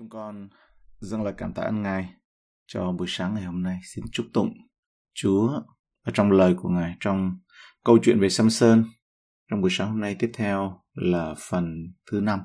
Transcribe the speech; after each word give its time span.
Chúng 0.00 0.08
con 0.08 0.48
dâng 1.00 1.22
lời 1.22 1.34
cảm 1.36 1.52
tạ 1.52 1.62
ơn 1.62 1.82
Ngài 1.82 2.14
cho 2.66 2.92
buổi 2.92 3.06
sáng 3.10 3.34
ngày 3.34 3.44
hôm 3.44 3.62
nay. 3.62 3.80
Xin 3.84 4.04
chúc 4.12 4.26
tụng 4.32 4.52
Chúa 5.14 5.48
ở 6.04 6.12
trong 6.14 6.30
lời 6.30 6.54
của 6.58 6.68
Ngài 6.68 6.96
trong 7.00 7.38
câu 7.84 7.98
chuyện 8.02 8.20
về 8.20 8.28
Samson. 8.28 8.84
Trong 9.50 9.60
buổi 9.60 9.70
sáng 9.70 9.88
hôm 9.88 10.00
nay 10.00 10.16
tiếp 10.18 10.30
theo 10.34 10.80
là 10.94 11.34
phần 11.50 11.92
thứ 12.10 12.20
năm. 12.20 12.40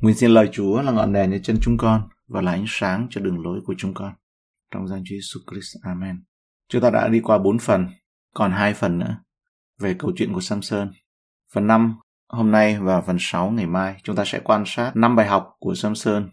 Nguyện 0.00 0.16
xin 0.16 0.30
lời 0.30 0.48
Chúa 0.52 0.82
là 0.82 0.92
ngọn 0.92 1.12
đèn 1.12 1.30
cho 1.30 1.38
chân 1.42 1.58
chúng 1.62 1.76
con 1.78 2.08
và 2.28 2.42
là 2.42 2.52
ánh 2.52 2.64
sáng 2.68 3.06
cho 3.10 3.20
đường 3.20 3.42
lối 3.42 3.60
của 3.64 3.74
chúng 3.78 3.94
con. 3.94 4.12
Trong 4.70 4.88
danh 4.88 5.02
Chúa 5.04 5.16
Jesus 5.16 5.40
Christ. 5.50 5.76
Amen. 5.82 6.24
Chúng 6.68 6.82
ta 6.82 6.90
đã 6.90 7.08
đi 7.08 7.20
qua 7.20 7.38
bốn 7.38 7.58
phần, 7.58 7.86
còn 8.34 8.52
hai 8.52 8.74
phần 8.74 8.98
nữa 8.98 9.16
về 9.78 9.94
câu 9.98 10.12
chuyện 10.16 10.32
của 10.32 10.40
Samson. 10.40 10.90
Phần 11.52 11.66
5 11.66 11.94
hôm 12.28 12.50
nay 12.50 12.80
và 12.80 13.00
phần 13.00 13.16
6 13.20 13.50
ngày 13.50 13.66
mai 13.66 14.00
chúng 14.02 14.16
ta 14.16 14.24
sẽ 14.26 14.40
quan 14.44 14.62
sát 14.66 14.92
năm 14.94 15.16
bài 15.16 15.26
học 15.26 15.56
của 15.58 15.74
Samson 15.74 16.30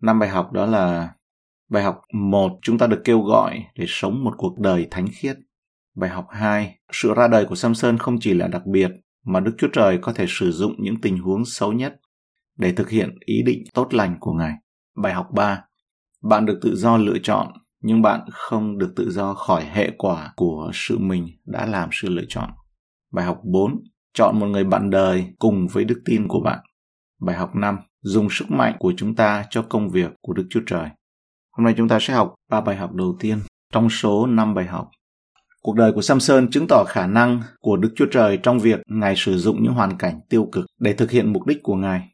năm 0.00 0.18
bài 0.18 0.28
học 0.28 0.52
đó 0.52 0.66
là 0.66 1.14
bài 1.70 1.82
học 1.82 2.00
một, 2.12 2.58
chúng 2.62 2.78
ta 2.78 2.86
được 2.86 3.00
kêu 3.04 3.20
gọi 3.22 3.64
để 3.74 3.84
sống 3.88 4.24
một 4.24 4.34
cuộc 4.36 4.58
đời 4.58 4.88
thánh 4.90 5.06
khiết. 5.12 5.36
Bài 5.96 6.10
học 6.10 6.26
hai, 6.30 6.78
sự 6.92 7.14
ra 7.14 7.28
đời 7.28 7.46
của 7.46 7.54
samson 7.54 7.98
không 7.98 8.20
chỉ 8.20 8.34
là 8.34 8.48
đặc 8.48 8.66
biệt, 8.66 8.90
mà 9.24 9.40
đức 9.40 9.54
chúa 9.58 9.68
trời 9.72 9.98
có 10.02 10.12
thể 10.12 10.24
sử 10.28 10.52
dụng 10.52 10.74
những 10.78 11.00
tình 11.00 11.18
huống 11.18 11.44
xấu 11.44 11.72
nhất 11.72 12.00
để 12.58 12.72
thực 12.72 12.90
hiện 12.90 13.18
ý 13.24 13.42
định 13.42 13.64
tốt 13.74 13.94
lành 13.94 14.16
của 14.20 14.32
ngài. 14.32 14.52
Bài 15.02 15.12
học 15.12 15.26
ba, 15.34 15.64
bạn 16.22 16.46
được 16.46 16.58
tự 16.62 16.76
do 16.76 16.96
lựa 16.96 17.18
chọn, 17.22 17.52
nhưng 17.80 18.02
bạn 18.02 18.20
không 18.32 18.78
được 18.78 18.92
tự 18.96 19.10
do 19.10 19.34
khỏi 19.34 19.64
hệ 19.64 19.90
quả 19.98 20.32
của 20.36 20.70
sự 20.74 20.98
mình 20.98 21.26
đã 21.44 21.66
làm 21.66 21.88
sự 21.92 22.08
lựa 22.08 22.24
chọn. 22.28 22.50
Bài 23.12 23.24
học 23.24 23.40
4 23.44 23.82
chọn 24.14 24.38
một 24.40 24.46
người 24.46 24.64
bạn 24.64 24.90
đời 24.90 25.26
cùng 25.38 25.66
với 25.72 25.84
đức 25.84 26.02
tin 26.04 26.28
của 26.28 26.40
bạn. 26.40 26.58
Bài 27.20 27.36
học 27.36 27.50
5 27.54 27.76
dùng 28.02 28.28
sức 28.30 28.50
mạnh 28.50 28.76
của 28.78 28.92
chúng 28.96 29.14
ta 29.14 29.44
cho 29.50 29.62
công 29.62 29.88
việc 29.88 30.10
của 30.20 30.32
Đức 30.32 30.46
Chúa 30.50 30.60
Trời. 30.66 30.88
Hôm 31.50 31.64
nay 31.64 31.74
chúng 31.76 31.88
ta 31.88 31.98
sẽ 32.00 32.14
học 32.14 32.34
ba 32.50 32.60
bài 32.60 32.76
học 32.76 32.94
đầu 32.94 33.16
tiên 33.20 33.38
trong 33.72 33.90
số 33.90 34.26
5 34.26 34.54
bài 34.54 34.66
học. 34.66 34.90
Cuộc 35.62 35.76
đời 35.76 35.92
của 35.92 36.02
Samson 36.02 36.50
chứng 36.50 36.66
tỏ 36.68 36.84
khả 36.88 37.06
năng 37.06 37.42
của 37.60 37.76
Đức 37.76 37.92
Chúa 37.96 38.06
Trời 38.12 38.38
trong 38.42 38.58
việc 38.58 38.80
Ngài 38.86 39.14
sử 39.16 39.38
dụng 39.38 39.62
những 39.62 39.72
hoàn 39.72 39.98
cảnh 39.98 40.20
tiêu 40.28 40.48
cực 40.52 40.66
để 40.78 40.92
thực 40.92 41.10
hiện 41.10 41.32
mục 41.32 41.46
đích 41.46 41.62
của 41.62 41.74
Ngài. 41.74 42.08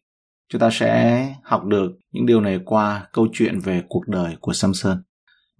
Chúng 0.48 0.60
ta 0.60 0.70
sẽ 0.72 1.34
học 1.42 1.64
được 1.64 1.92
những 2.12 2.26
điều 2.26 2.40
này 2.40 2.60
qua 2.64 3.06
câu 3.12 3.28
chuyện 3.32 3.60
về 3.60 3.82
cuộc 3.88 4.08
đời 4.08 4.36
của 4.40 4.52
Samson. 4.52 5.02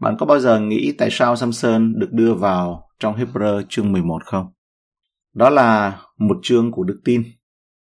Bạn 0.00 0.16
có 0.18 0.26
bao 0.26 0.38
giờ 0.38 0.60
nghĩ 0.60 0.92
tại 0.98 1.08
sao 1.10 1.36
Samson 1.36 1.94
được 1.98 2.12
đưa 2.12 2.34
vào 2.34 2.88
trong 2.98 3.16
Hebrew 3.16 3.62
chương 3.68 3.92
11 3.92 4.24
không? 4.24 4.46
Đó 5.34 5.50
là 5.50 6.00
một 6.18 6.36
chương 6.42 6.72
của 6.72 6.84
đức 6.84 7.00
tin 7.04 7.22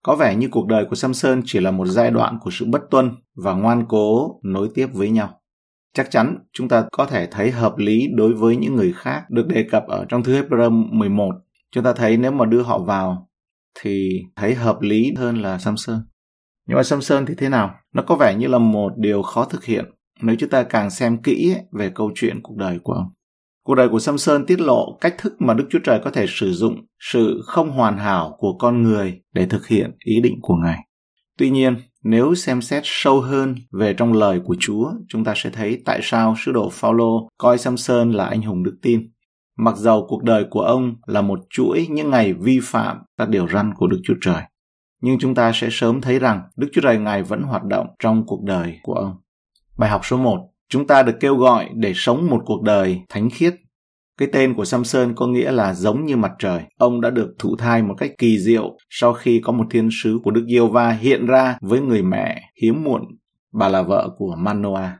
có 0.02 0.16
vẻ 0.16 0.34
như 0.34 0.48
cuộc 0.50 0.66
đời 0.66 0.84
của 0.84 0.96
Samson 0.96 1.42
chỉ 1.44 1.60
là 1.60 1.70
một 1.70 1.86
giai 1.86 2.10
đoạn 2.10 2.38
của 2.40 2.50
sự 2.50 2.66
bất 2.68 2.82
tuân 2.90 3.10
và 3.36 3.54
ngoan 3.54 3.84
cố 3.88 4.40
nối 4.42 4.68
tiếp 4.74 4.86
với 4.92 5.10
nhau. 5.10 5.40
Chắc 5.94 6.10
chắn 6.10 6.38
chúng 6.52 6.68
ta 6.68 6.84
có 6.92 7.06
thể 7.06 7.28
thấy 7.30 7.50
hợp 7.50 7.78
lý 7.78 8.08
đối 8.14 8.34
với 8.34 8.56
những 8.56 8.76
người 8.76 8.92
khác 8.96 9.30
được 9.30 9.46
đề 9.46 9.66
cập 9.70 9.86
ở 9.86 10.04
trong 10.08 10.22
thư 10.22 10.42
Hebrew 10.42 10.70
11. 10.70 11.34
Chúng 11.70 11.84
ta 11.84 11.92
thấy 11.92 12.16
nếu 12.16 12.30
mà 12.30 12.44
đưa 12.44 12.62
họ 12.62 12.78
vào 12.78 13.28
thì 13.80 14.22
thấy 14.36 14.54
hợp 14.54 14.80
lý 14.80 15.14
hơn 15.16 15.42
là 15.42 15.58
Samson. 15.58 16.02
Nhưng 16.68 16.76
mà 16.76 16.82
Samson 16.82 17.26
thì 17.26 17.34
thế 17.34 17.48
nào? 17.48 17.74
Nó 17.94 18.02
có 18.02 18.16
vẻ 18.16 18.34
như 18.34 18.46
là 18.46 18.58
một 18.58 18.92
điều 18.96 19.22
khó 19.22 19.44
thực 19.44 19.64
hiện 19.64 19.84
nếu 20.22 20.36
chúng 20.38 20.50
ta 20.50 20.62
càng 20.62 20.90
xem 20.90 21.22
kỹ 21.22 21.54
về 21.72 21.90
câu 21.94 22.10
chuyện 22.14 22.40
cuộc 22.42 22.56
đời 22.56 22.78
của 22.82 22.92
ông. 22.92 23.06
Cuộc 23.68 23.74
đời 23.74 23.88
của 23.88 23.98
Samson 23.98 24.46
tiết 24.46 24.60
lộ 24.60 24.98
cách 25.00 25.14
thức 25.18 25.40
mà 25.40 25.54
Đức 25.54 25.64
Chúa 25.70 25.78
Trời 25.84 26.00
có 26.04 26.10
thể 26.10 26.26
sử 26.28 26.52
dụng 26.52 26.86
sự 26.98 27.40
không 27.44 27.70
hoàn 27.70 27.98
hảo 27.98 28.36
của 28.38 28.58
con 28.58 28.82
người 28.82 29.20
để 29.34 29.46
thực 29.46 29.66
hiện 29.66 29.90
ý 30.04 30.20
định 30.20 30.38
của 30.42 30.54
Ngài. 30.54 30.78
Tuy 31.38 31.50
nhiên, 31.50 31.76
nếu 32.04 32.34
xem 32.34 32.62
xét 32.62 32.82
sâu 32.84 33.20
hơn 33.20 33.54
về 33.72 33.94
trong 33.94 34.12
lời 34.12 34.40
của 34.44 34.56
Chúa, 34.60 34.92
chúng 35.08 35.24
ta 35.24 35.32
sẽ 35.36 35.50
thấy 35.50 35.82
tại 35.84 36.00
sao 36.02 36.34
sứ 36.44 36.52
đồ 36.52 36.68
Phaolô 36.72 37.28
coi 37.38 37.58
Samson 37.58 38.12
là 38.12 38.26
anh 38.26 38.42
hùng 38.42 38.62
đức 38.62 38.78
tin. 38.82 39.10
Mặc 39.58 39.76
dầu 39.76 40.06
cuộc 40.08 40.22
đời 40.22 40.44
của 40.50 40.62
ông 40.62 40.94
là 41.06 41.22
một 41.22 41.40
chuỗi 41.50 41.86
những 41.90 42.10
ngày 42.10 42.32
vi 42.32 42.60
phạm 42.62 42.98
các 43.18 43.28
điều 43.28 43.48
răn 43.48 43.74
của 43.74 43.86
Đức 43.86 44.00
Chúa 44.04 44.16
Trời. 44.20 44.42
Nhưng 45.02 45.18
chúng 45.18 45.34
ta 45.34 45.52
sẽ 45.54 45.68
sớm 45.70 46.00
thấy 46.00 46.18
rằng 46.18 46.42
Đức 46.56 46.68
Chúa 46.72 46.80
Trời 46.80 46.98
Ngài 46.98 47.22
vẫn 47.22 47.42
hoạt 47.42 47.64
động 47.64 47.86
trong 47.98 48.26
cuộc 48.26 48.42
đời 48.42 48.78
của 48.82 48.94
ông. 48.94 49.16
Bài 49.78 49.90
học 49.90 50.00
số 50.04 50.16
1 50.16 50.48
Chúng 50.70 50.86
ta 50.86 51.02
được 51.02 51.16
kêu 51.20 51.36
gọi 51.36 51.68
để 51.74 51.92
sống 51.96 52.26
một 52.30 52.42
cuộc 52.46 52.62
đời 52.62 53.00
thánh 53.08 53.30
khiết. 53.30 53.54
Cái 54.18 54.28
tên 54.32 54.54
của 54.54 54.64
Samson 54.64 55.14
có 55.14 55.26
nghĩa 55.26 55.50
là 55.50 55.74
giống 55.74 56.04
như 56.06 56.16
mặt 56.16 56.32
trời. 56.38 56.62
Ông 56.78 57.00
đã 57.00 57.10
được 57.10 57.34
thụ 57.38 57.56
thai 57.56 57.82
một 57.82 57.94
cách 57.98 58.10
kỳ 58.18 58.38
diệu 58.38 58.76
sau 58.90 59.12
khi 59.12 59.40
có 59.44 59.52
một 59.52 59.66
thiên 59.70 59.88
sứ 59.92 60.18
của 60.24 60.30
Đức 60.30 60.44
Giêsu 60.48 60.68
va 60.68 60.90
hiện 60.90 61.26
ra 61.26 61.58
với 61.60 61.80
người 61.80 62.02
mẹ 62.02 62.42
hiếm 62.62 62.84
muộn, 62.84 63.02
bà 63.52 63.68
là 63.68 63.82
vợ 63.82 64.08
của 64.16 64.36
Manoah. 64.38 64.90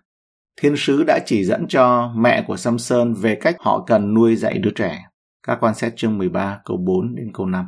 Thiên 0.60 0.74
sứ 0.76 1.04
đã 1.04 1.18
chỉ 1.26 1.44
dẫn 1.44 1.66
cho 1.68 2.12
mẹ 2.16 2.44
của 2.46 2.56
Samson 2.56 3.14
về 3.14 3.34
cách 3.34 3.56
họ 3.58 3.84
cần 3.86 4.14
nuôi 4.14 4.36
dạy 4.36 4.58
đứa 4.58 4.70
trẻ. 4.70 5.04
Các 5.46 5.58
quan 5.60 5.74
xét 5.74 5.96
chương 5.96 6.18
13 6.18 6.60
câu 6.64 6.76
4 6.76 7.14
đến 7.14 7.30
câu 7.34 7.46
5. 7.46 7.66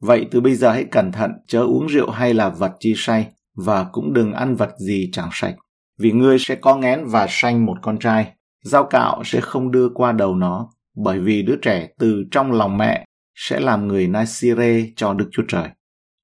Vậy 0.00 0.26
từ 0.30 0.40
bây 0.40 0.54
giờ 0.54 0.72
hãy 0.72 0.84
cẩn 0.84 1.12
thận, 1.12 1.30
chớ 1.46 1.60
uống 1.60 1.86
rượu 1.86 2.10
hay 2.10 2.34
là 2.34 2.48
vật 2.48 2.72
chi 2.80 2.94
say, 2.96 3.26
và 3.56 3.84
cũng 3.92 4.12
đừng 4.12 4.32
ăn 4.32 4.56
vật 4.56 4.70
gì 4.78 5.08
chẳng 5.12 5.28
sạch 5.32 5.54
vì 6.00 6.12
ngươi 6.12 6.38
sẽ 6.38 6.54
có 6.54 6.76
ngén 6.76 7.04
và 7.06 7.26
sanh 7.30 7.66
một 7.66 7.76
con 7.82 7.98
trai. 7.98 8.32
Dao 8.64 8.84
cạo 8.84 9.22
sẽ 9.24 9.40
không 9.40 9.70
đưa 9.70 9.88
qua 9.94 10.12
đầu 10.12 10.34
nó, 10.34 10.70
bởi 11.04 11.18
vì 11.20 11.42
đứa 11.42 11.56
trẻ 11.62 11.88
từ 11.98 12.24
trong 12.30 12.52
lòng 12.52 12.78
mẹ 12.78 13.04
sẽ 13.34 13.60
làm 13.60 13.88
người 13.88 14.06
Nasire 14.06 14.86
cho 14.96 15.14
Đức 15.14 15.28
Chúa 15.32 15.42
Trời. 15.48 15.68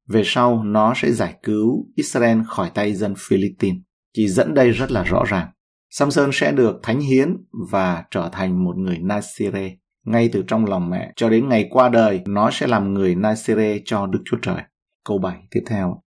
Về 0.08 0.22
sau, 0.24 0.62
nó 0.62 0.92
sẽ 0.96 1.12
giải 1.12 1.34
cứu 1.42 1.86
Israel 1.96 2.38
khỏi 2.46 2.70
tay 2.74 2.94
dân 2.94 3.14
Philippines. 3.28 3.80
Chỉ 4.14 4.28
dẫn 4.28 4.54
đây 4.54 4.70
rất 4.70 4.92
là 4.92 5.02
rõ 5.02 5.24
ràng. 5.28 5.48
Samson 5.90 6.30
sẽ 6.32 6.52
được 6.52 6.80
thánh 6.82 7.00
hiến 7.00 7.36
và 7.70 8.04
trở 8.10 8.28
thành 8.32 8.64
một 8.64 8.76
người 8.76 8.98
Nasire. 8.98 9.76
Ngay 10.06 10.30
từ 10.32 10.44
trong 10.46 10.64
lòng 10.64 10.90
mẹ 10.90 11.12
cho 11.16 11.28
đến 11.30 11.48
ngày 11.48 11.66
qua 11.70 11.88
đời, 11.88 12.20
nó 12.26 12.50
sẽ 12.50 12.66
làm 12.66 12.94
người 12.94 13.14
Nasire 13.14 13.78
cho 13.84 14.06
Đức 14.06 14.18
Chúa 14.24 14.36
Trời. 14.42 14.62
Câu 15.04 15.18
7 15.18 15.36
tiếp 15.50 15.60
theo. 15.66 16.02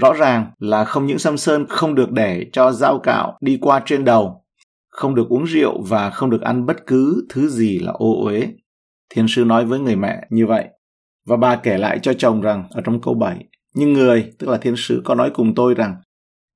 Rõ 0.00 0.12
ràng 0.12 0.50
là 0.58 0.84
không 0.84 1.06
những 1.06 1.18
Samson 1.18 1.66
không 1.68 1.94
được 1.94 2.12
để 2.12 2.46
cho 2.52 2.72
dao 2.72 2.98
cạo 2.98 3.38
đi 3.40 3.58
qua 3.60 3.82
trên 3.86 4.04
đầu, 4.04 4.44
không 4.90 5.14
được 5.14 5.28
uống 5.28 5.44
rượu 5.44 5.82
và 5.82 6.10
không 6.10 6.30
được 6.30 6.40
ăn 6.40 6.66
bất 6.66 6.86
cứ 6.86 7.26
thứ 7.28 7.48
gì 7.48 7.78
là 7.78 7.92
ô 7.92 8.24
uế. 8.24 8.48
Thiên 9.14 9.26
sư 9.28 9.44
nói 9.44 9.64
với 9.64 9.78
người 9.78 9.96
mẹ 9.96 10.26
như 10.30 10.46
vậy. 10.46 10.64
Và 11.26 11.36
bà 11.36 11.56
kể 11.56 11.78
lại 11.78 11.98
cho 12.02 12.12
chồng 12.12 12.40
rằng 12.40 12.64
ở 12.70 12.80
trong 12.80 13.00
câu 13.00 13.14
7, 13.14 13.44
nhưng 13.74 13.92
người, 13.92 14.32
tức 14.38 14.48
là 14.48 14.58
thiên 14.58 14.74
sứ 14.76 15.02
có 15.04 15.14
nói 15.14 15.30
cùng 15.34 15.54
tôi 15.54 15.74
rằng, 15.74 15.96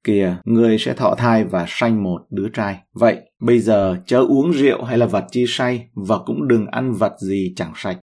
kìa, 0.04 0.36
người 0.44 0.78
sẽ 0.78 0.94
thọ 0.94 1.14
thai 1.14 1.44
và 1.44 1.64
sanh 1.68 2.02
một 2.02 2.22
đứa 2.30 2.48
trai. 2.48 2.78
Vậy, 2.92 3.16
bây 3.40 3.60
giờ 3.60 3.96
chớ 4.06 4.18
uống 4.18 4.52
rượu 4.52 4.84
hay 4.84 4.98
là 4.98 5.06
vật 5.06 5.24
chi 5.30 5.44
say 5.48 5.88
và 5.94 6.18
cũng 6.18 6.48
đừng 6.48 6.66
ăn 6.66 6.92
vật 6.92 7.14
gì 7.18 7.52
chẳng 7.56 7.72
sạch. 7.76 7.98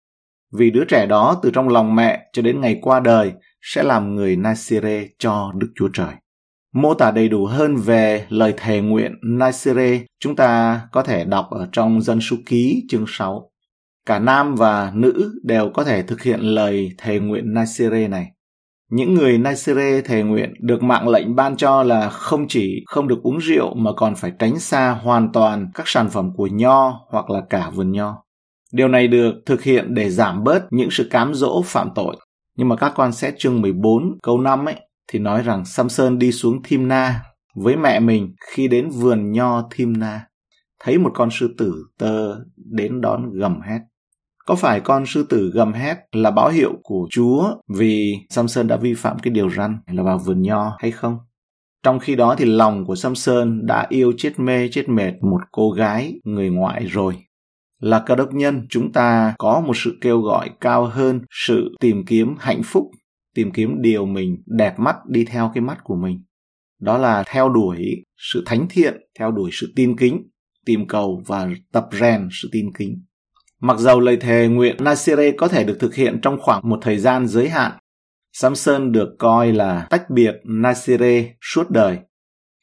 Vì 0.53 0.71
đứa 0.71 0.85
trẻ 0.85 1.07
đó 1.07 1.41
từ 1.43 1.51
trong 1.51 1.69
lòng 1.69 1.95
mẹ 1.95 2.29
cho 2.33 2.43
đến 2.43 2.61
ngày 2.61 2.79
qua 2.83 3.01
đời 3.01 3.33
sẽ 3.63 3.83
làm 3.83 4.15
người 4.15 4.37
Nasire 4.37 5.09
cho 5.19 5.53
Đức 5.55 5.69
Chúa 5.75 5.89
Trời. 5.93 6.15
Mô 6.75 6.95
tả 6.95 7.11
đầy 7.11 7.29
đủ 7.29 7.47
hơn 7.47 7.77
về 7.77 8.27
lời 8.29 8.55
thề 8.57 8.81
nguyện 8.81 9.13
Nasire 9.23 10.01
chúng 10.21 10.37
ta 10.37 10.81
có 10.93 11.03
thể 11.03 11.25
đọc 11.25 11.47
ở 11.51 11.69
trong 11.73 12.03
dân 12.03 12.21
số 12.21 12.37
ký 12.47 12.85
chương 12.89 13.05
6. 13.09 13.51
Cả 14.07 14.19
nam 14.19 14.55
và 14.55 14.93
nữ 14.95 15.41
đều 15.45 15.71
có 15.75 15.85
thể 15.85 16.03
thực 16.03 16.23
hiện 16.23 16.41
lời 16.41 16.91
thề 16.99 17.19
nguyện 17.19 17.55
Nasire 17.55 18.09
này. 18.09 18.27
Những 18.91 19.15
người 19.15 19.39
Nasire 19.39 20.03
thề 20.03 20.23
nguyện 20.23 20.55
được 20.61 20.83
mạng 20.83 21.09
lệnh 21.09 21.37
ban 21.37 21.57
cho 21.57 21.83
là 21.83 22.11
không 22.11 22.49
chỉ 22.49 22.85
không 22.87 23.09
được 23.09 23.19
uống 23.23 23.39
rượu 23.39 23.75
mà 23.75 23.91
còn 23.97 24.15
phải 24.15 24.33
tránh 24.39 24.59
xa 24.59 24.91
hoàn 24.91 25.33
toàn 25.33 25.71
các 25.75 25.89
sản 25.89 26.09
phẩm 26.11 26.31
của 26.37 26.49
nho 26.53 27.01
hoặc 27.11 27.31
là 27.31 27.41
cả 27.51 27.71
vườn 27.71 27.93
nho. 27.93 28.26
Điều 28.73 28.89
này 28.89 29.09
được 29.09 29.33
thực 29.47 29.63
hiện 29.63 29.95
để 29.95 30.11
giảm 30.11 30.45
bớt 30.45 30.67
những 30.71 30.91
sự 30.91 31.09
cám 31.11 31.35
dỗ 31.35 31.63
phạm 31.63 31.89
tội. 31.95 32.17
Nhưng 32.57 32.69
mà 32.69 32.77
các 32.77 32.93
quan 32.97 33.13
xét 33.13 33.35
chương 33.39 33.61
14 33.61 34.19
câu 34.23 34.41
5 34.41 34.65
ấy, 34.65 34.77
thì 35.09 35.19
nói 35.19 35.43
rằng 35.43 35.65
Samson 35.65 36.19
đi 36.19 36.33
xuống 36.33 36.63
Thimna 36.63 37.23
với 37.55 37.77
mẹ 37.77 38.01
mình 38.01 38.35
khi 38.47 38.69
đến 38.69 38.89
vườn 38.89 39.33
nho 39.33 39.69
Thimna. 39.71 40.27
Thấy 40.81 40.99
một 40.99 41.11
con 41.15 41.29
sư 41.33 41.55
tử 41.59 41.85
tơ 41.99 42.37
đến 42.57 43.01
đón 43.01 43.33
gầm 43.33 43.61
hét. 43.61 43.79
Có 44.47 44.55
phải 44.55 44.81
con 44.81 45.07
sư 45.07 45.27
tử 45.29 45.51
gầm 45.55 45.73
hét 45.73 45.97
là 46.13 46.31
báo 46.31 46.49
hiệu 46.49 46.73
của 46.83 47.09
Chúa 47.11 47.55
vì 47.69 48.15
Samson 48.31 48.67
đã 48.67 48.77
vi 48.77 48.95
phạm 48.95 49.19
cái 49.19 49.31
điều 49.31 49.51
răn 49.51 49.79
là 49.87 50.03
vào 50.03 50.19
vườn 50.19 50.43
nho 50.43 50.77
hay 50.79 50.91
không? 50.91 51.19
Trong 51.83 51.99
khi 51.99 52.15
đó 52.15 52.35
thì 52.39 52.45
lòng 52.45 52.85
của 52.85 52.95
Samson 52.95 53.67
đã 53.67 53.87
yêu 53.89 54.13
chết 54.19 54.33
mê, 54.39 54.69
chết 54.69 54.89
mệt 54.89 55.13
một 55.23 55.41
cô 55.53 55.71
gái 55.71 56.15
người 56.25 56.51
ngoại 56.51 56.85
rồi 56.85 57.26
là 57.81 58.03
cơ 58.07 58.15
đốc 58.15 58.35
nhân, 58.35 58.67
chúng 58.71 58.93
ta 58.93 59.35
có 59.39 59.61
một 59.61 59.77
sự 59.77 59.99
kêu 60.01 60.21
gọi 60.21 60.51
cao 60.61 60.87
hơn 60.87 61.21
sự 61.31 61.77
tìm 61.81 62.05
kiếm 62.07 62.35
hạnh 62.39 62.63
phúc, 62.65 62.91
tìm 63.35 63.51
kiếm 63.51 63.83
điều 63.83 64.07
mình 64.07 64.43
đẹp 64.47 64.79
mắt 64.79 64.97
đi 65.09 65.25
theo 65.25 65.51
cái 65.55 65.61
mắt 65.61 65.79
của 65.85 65.97
mình 65.97 66.23
đó 66.81 66.99
là 66.99 67.25
theo 67.27 67.49
đuổi 67.49 68.05
sự 68.17 68.43
thánh 68.47 68.67
thiện, 68.71 68.95
theo 69.19 69.31
đuổi 69.31 69.51
sự 69.53 69.73
tin 69.77 69.97
kính, 69.97 70.23
tìm 70.67 70.87
cầu 70.89 71.23
và 71.27 71.49
tập 71.73 71.89
rèn 71.93 72.29
sự 72.31 72.49
tin 72.53 72.73
kính 72.79 73.03
mặc 73.61 73.79
dầu 73.79 74.01
lời 74.01 74.17
thề 74.17 74.49
nguyện 74.49 74.77
Nasire 74.81 75.33
có 75.33 75.49
thể 75.49 75.65
được 75.65 75.77
thực 75.81 75.95
hiện 75.95 76.21
trong 76.23 76.39
khoảng 76.41 76.69
một 76.69 76.79
thời 76.83 76.99
gian 76.99 77.27
giới 77.27 77.49
hạn, 77.49 77.73
Samson 78.33 78.93
được 78.93 79.09
coi 79.19 79.53
là 79.53 79.87
tách 79.91 80.11
biệt 80.11 80.35
Nasire 80.45 81.35
suốt 81.41 81.71
đời 81.71 81.99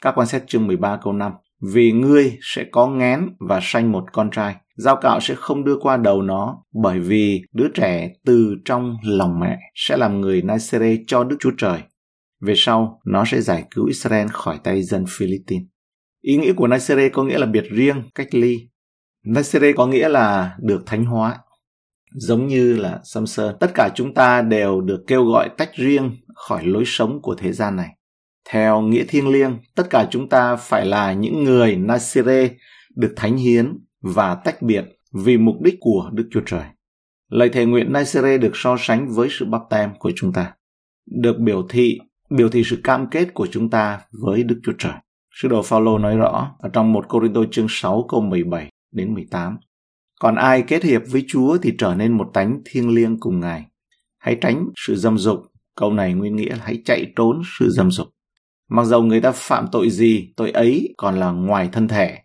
Các 0.02 0.14
quan 0.18 0.28
xét 0.28 0.48
chương 0.48 0.68
13 0.68 1.00
câu 1.04 1.14
5. 1.14 1.32
Vì 1.74 1.92
ngươi 1.92 2.38
sẽ 2.42 2.66
có 2.72 2.88
ngén 2.88 3.30
và 3.40 3.60
sanh 3.64 3.92
một 3.92 4.04
con 4.14 4.30
trai. 4.30 4.56
Giao 4.76 4.96
cạo 4.96 5.20
sẽ 5.20 5.36
không 5.36 5.64
đưa 5.64 5.78
qua 5.82 5.98
đầu 5.98 6.22
nó 6.22 6.64
bởi 6.84 7.00
vì 7.00 7.42
đứa 7.54 7.68
trẻ 7.74 8.10
từ 8.26 8.56
trong 8.66 8.98
lòng 9.04 9.40
mẹ 9.40 9.58
sẽ 9.76 9.98
làm 9.98 10.22
người 10.22 10.42
Nazare 10.42 11.04
cho 11.08 11.24
Đức 11.24 11.36
Chúa 11.40 11.52
Trời. 11.58 11.80
Về 12.42 12.54
sau, 12.58 13.02
nó 13.06 13.26
sẽ 13.26 13.42
giải 13.42 13.64
cứu 13.72 13.86
Israel 13.86 14.28
khỏi 14.28 14.60
tay 14.64 14.84
dân 14.84 15.06
Philippines. 15.10 15.68
Ý 16.22 16.38
nghĩa 16.38 16.54
của 16.54 16.68
Nazare 16.68 17.10
có 17.14 17.24
nghĩa 17.24 17.38
là 17.38 17.46
biệt 17.46 17.64
riêng, 17.72 18.04
cách 18.16 18.28
ly. 18.32 18.70
Nazare 19.26 19.74
có 19.76 19.88
nghĩa 19.88 20.10
là 20.10 20.56
được 20.60 20.84
thánh 20.86 21.06
hóa. 21.06 21.40
Giống 22.16 22.48
như 22.48 22.76
là 22.76 23.00
Samson, 23.04 23.56
tất 23.60 23.72
cả 23.74 23.90
chúng 23.96 24.14
ta 24.14 24.42
đều 24.42 24.82
được 24.82 25.04
kêu 25.08 25.26
gọi 25.26 25.50
tách 25.58 25.76
riêng 25.76 26.12
khỏi 26.36 26.66
lối 26.66 26.84
sống 26.86 27.22
của 27.22 27.36
thế 27.36 27.52
gian 27.52 27.76
này. 27.76 27.90
Theo 28.50 28.82
nghĩa 28.82 29.04
thiêng 29.08 29.28
liêng, 29.28 29.58
tất 29.76 29.90
cả 29.90 30.08
chúng 30.12 30.30
ta 30.30 30.56
phải 30.56 30.86
là 30.86 31.14
những 31.14 31.44
người 31.44 31.76
Nazire 31.76 32.50
được 32.96 33.14
thánh 33.16 33.38
hiến 33.38 33.80
và 34.04 34.36
tách 34.36 34.62
biệt 34.62 34.86
vì 35.12 35.38
mục 35.38 35.56
đích 35.62 35.76
của 35.80 36.10
Đức 36.14 36.28
Chúa 36.32 36.42
Trời. 36.46 36.64
Lời 37.30 37.50
thề 37.50 37.66
nguyện 37.66 37.94
Nicere 37.94 38.38
được 38.38 38.52
so 38.54 38.76
sánh 38.80 39.10
với 39.10 39.28
sự 39.32 39.46
bắp 39.46 39.62
tem 39.70 39.90
của 40.00 40.12
chúng 40.16 40.34
ta, 40.34 40.54
được 41.06 41.40
biểu 41.40 41.68
thị 41.70 42.00
biểu 42.30 42.50
thị 42.50 42.64
sự 42.66 42.80
cam 42.84 43.10
kết 43.10 43.34
của 43.34 43.48
chúng 43.52 43.70
ta 43.70 44.00
với 44.12 44.44
Đức 44.44 44.60
Chúa 44.64 44.74
Trời. 44.80 44.94
Sứ 45.32 45.48
đồ 45.48 45.62
Phaolô 45.62 45.98
nói 45.98 46.18
rõ 46.18 46.56
ở 46.60 46.70
trong 46.74 46.94
một 46.94 47.06
Cô-rin-tô 47.08 47.46
chương 47.52 47.68
6 47.70 48.06
câu 48.10 48.22
17 48.22 48.70
đến 48.92 49.14
18. 49.14 49.58
Còn 50.20 50.36
ai 50.36 50.62
kết 50.62 50.84
hiệp 50.84 51.02
với 51.12 51.26
Chúa 51.28 51.58
thì 51.58 51.74
trở 51.78 51.96
nên 51.96 52.18
một 52.18 52.30
tánh 52.34 52.62
thiêng 52.66 52.90
liêng 52.90 53.20
cùng 53.20 53.40
Ngài. 53.40 53.66
Hãy 54.20 54.38
tránh 54.42 54.66
sự 54.76 54.96
dâm 54.96 55.18
dục. 55.18 55.40
Câu 55.76 55.94
này 55.94 56.14
nguyên 56.14 56.36
nghĩa 56.36 56.50
là 56.50 56.64
hãy 56.64 56.82
chạy 56.86 57.14
trốn 57.16 57.42
sự 57.60 57.70
dâm 57.70 57.92
dục. 57.92 58.08
Mặc 58.70 58.84
dầu 58.84 59.04
người 59.04 59.22
ta 59.22 59.32
phạm 59.32 59.66
tội 59.72 59.90
gì, 59.90 60.34
tội 60.36 60.52
ấy 60.52 60.94
còn 60.98 61.20
là 61.20 61.32
ngoài 61.32 61.70
thân 61.72 61.88
thể. 61.88 62.18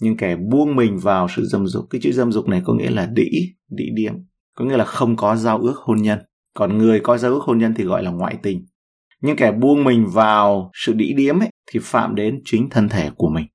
Nhưng 0.00 0.16
kẻ 0.16 0.36
buông 0.36 0.76
mình 0.76 0.98
vào 0.98 1.28
sự 1.36 1.44
dâm 1.44 1.66
dục, 1.66 1.84
cái 1.90 2.00
chữ 2.00 2.12
dâm 2.12 2.32
dục 2.32 2.48
này 2.48 2.62
có 2.64 2.74
nghĩa 2.74 2.90
là 2.90 3.06
đĩ, 3.06 3.30
đĩ 3.70 3.84
điếm. 3.94 4.14
Có 4.56 4.64
nghĩa 4.64 4.76
là 4.76 4.84
không 4.84 5.16
có 5.16 5.36
giao 5.36 5.58
ước 5.58 5.76
hôn 5.76 6.02
nhân. 6.02 6.18
Còn 6.54 6.78
người 6.78 7.00
có 7.00 7.18
giao 7.18 7.32
ước 7.32 7.42
hôn 7.42 7.58
nhân 7.58 7.74
thì 7.76 7.84
gọi 7.84 8.02
là 8.02 8.10
ngoại 8.10 8.36
tình. 8.42 8.66
Nhưng 9.22 9.36
kẻ 9.36 9.52
buông 9.52 9.84
mình 9.84 10.06
vào 10.12 10.70
sự 10.74 10.92
đĩ 10.92 11.12
điếm 11.12 11.38
ấy, 11.38 11.48
thì 11.72 11.80
phạm 11.82 12.14
đến 12.14 12.40
chính 12.44 12.70
thân 12.70 12.88
thể 12.88 13.10
của 13.16 13.28
mình. 13.28 13.46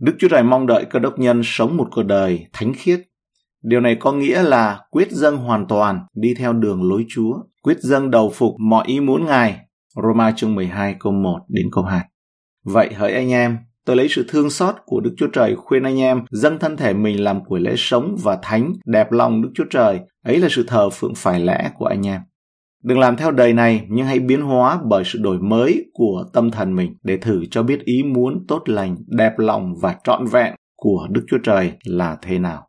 Đức 0.00 0.12
Chúa 0.18 0.28
Trời 0.28 0.42
mong 0.42 0.66
đợi 0.66 0.84
cơ 0.90 0.98
đốc 0.98 1.18
nhân 1.18 1.40
sống 1.44 1.76
một 1.76 1.88
cuộc 1.90 2.02
đời 2.02 2.46
thánh 2.52 2.72
khiết. 2.76 3.00
Điều 3.62 3.80
này 3.80 3.96
có 4.00 4.12
nghĩa 4.12 4.42
là 4.42 4.80
quyết 4.90 5.10
dâng 5.10 5.36
hoàn 5.36 5.66
toàn 5.66 6.00
đi 6.14 6.34
theo 6.34 6.52
đường 6.52 6.82
lối 6.82 7.04
Chúa, 7.08 7.34
quyết 7.62 7.78
dâng 7.80 8.10
đầu 8.10 8.32
phục 8.34 8.54
mọi 8.58 8.86
ý 8.86 9.00
muốn 9.00 9.26
Ngài. 9.26 9.58
Roma 10.02 10.32
chương 10.36 10.54
12 10.54 10.96
câu 11.00 11.12
1 11.12 11.38
đến 11.48 11.66
câu 11.72 11.84
2. 11.84 12.00
Vậy 12.64 12.94
hỡi 12.94 13.12
anh 13.12 13.30
em, 13.30 13.58
tôi 13.86 13.96
lấy 13.96 14.08
sự 14.08 14.24
thương 14.28 14.50
xót 14.50 14.74
của 14.86 15.00
Đức 15.00 15.14
Chúa 15.16 15.26
Trời 15.26 15.56
khuyên 15.56 15.82
anh 15.82 16.00
em 16.00 16.22
dâng 16.30 16.58
thân 16.58 16.76
thể 16.76 16.92
mình 16.92 17.24
làm 17.24 17.44
của 17.44 17.58
lễ 17.58 17.74
sống 17.76 18.16
và 18.22 18.38
thánh, 18.42 18.72
đẹp 18.86 19.12
lòng 19.12 19.42
Đức 19.42 19.50
Chúa 19.54 19.64
Trời. 19.70 20.00
Ấy 20.24 20.38
là 20.38 20.48
sự 20.50 20.64
thờ 20.66 20.90
phượng 20.90 21.14
phải 21.16 21.40
lẽ 21.40 21.70
của 21.78 21.86
anh 21.86 22.06
em. 22.06 22.20
Đừng 22.84 22.98
làm 22.98 23.16
theo 23.16 23.30
đời 23.30 23.52
này, 23.52 23.86
nhưng 23.88 24.06
hãy 24.06 24.18
biến 24.18 24.40
hóa 24.40 24.80
bởi 24.84 25.04
sự 25.04 25.18
đổi 25.22 25.38
mới 25.38 25.84
của 25.92 26.24
tâm 26.32 26.50
thần 26.50 26.76
mình 26.76 26.96
để 27.02 27.16
thử 27.16 27.44
cho 27.50 27.62
biết 27.62 27.84
ý 27.84 28.02
muốn 28.02 28.44
tốt 28.48 28.62
lành, 28.66 28.96
đẹp 29.06 29.38
lòng 29.38 29.74
và 29.82 29.96
trọn 30.04 30.26
vẹn 30.26 30.54
của 30.76 31.08
Đức 31.10 31.24
Chúa 31.30 31.38
Trời 31.38 31.72
là 31.84 32.16
thế 32.22 32.38
nào. 32.38 32.66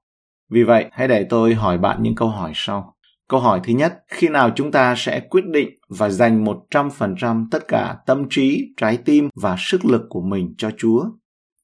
Vì 0.51 0.63
vậy, 0.63 0.85
hãy 0.91 1.07
để 1.07 1.25
tôi 1.29 1.53
hỏi 1.53 1.77
bạn 1.77 2.03
những 2.03 2.15
câu 2.15 2.27
hỏi 2.27 2.51
sau. 2.55 2.95
Câu 3.31 3.39
hỏi 3.39 3.59
thứ 3.63 3.73
nhất, 3.73 3.93
khi 4.07 4.27
nào 4.27 4.51
chúng 4.55 4.71
ta 4.71 4.93
sẽ 4.97 5.19
quyết 5.19 5.45
định 5.45 5.69
và 5.89 6.09
dành 6.09 6.45
100% 6.69 7.45
tất 7.51 7.67
cả 7.67 7.95
tâm 8.05 8.23
trí, 8.29 8.73
trái 8.77 8.97
tim 9.05 9.29
và 9.41 9.55
sức 9.59 9.85
lực 9.85 10.01
của 10.09 10.21
mình 10.21 10.53
cho 10.57 10.71
Chúa? 10.77 11.05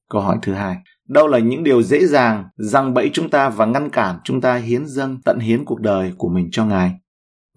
Câu 0.09 0.21
hỏi 0.21 0.37
thứ 0.41 0.53
hai, 0.53 0.75
đâu 1.07 1.27
là 1.27 1.39
những 1.39 1.63
điều 1.63 1.83
dễ 1.83 2.05
dàng 2.05 2.45
răng 2.55 2.93
bẫy 2.93 3.09
chúng 3.13 3.29
ta 3.29 3.49
và 3.49 3.65
ngăn 3.65 3.89
cản 3.89 4.19
chúng 4.23 4.41
ta 4.41 4.55
hiến 4.55 4.85
dâng 4.85 5.17
tận 5.25 5.39
hiến 5.39 5.65
cuộc 5.65 5.81
đời 5.81 6.13
của 6.17 6.29
mình 6.29 6.49
cho 6.51 6.65
Ngài? 6.65 6.91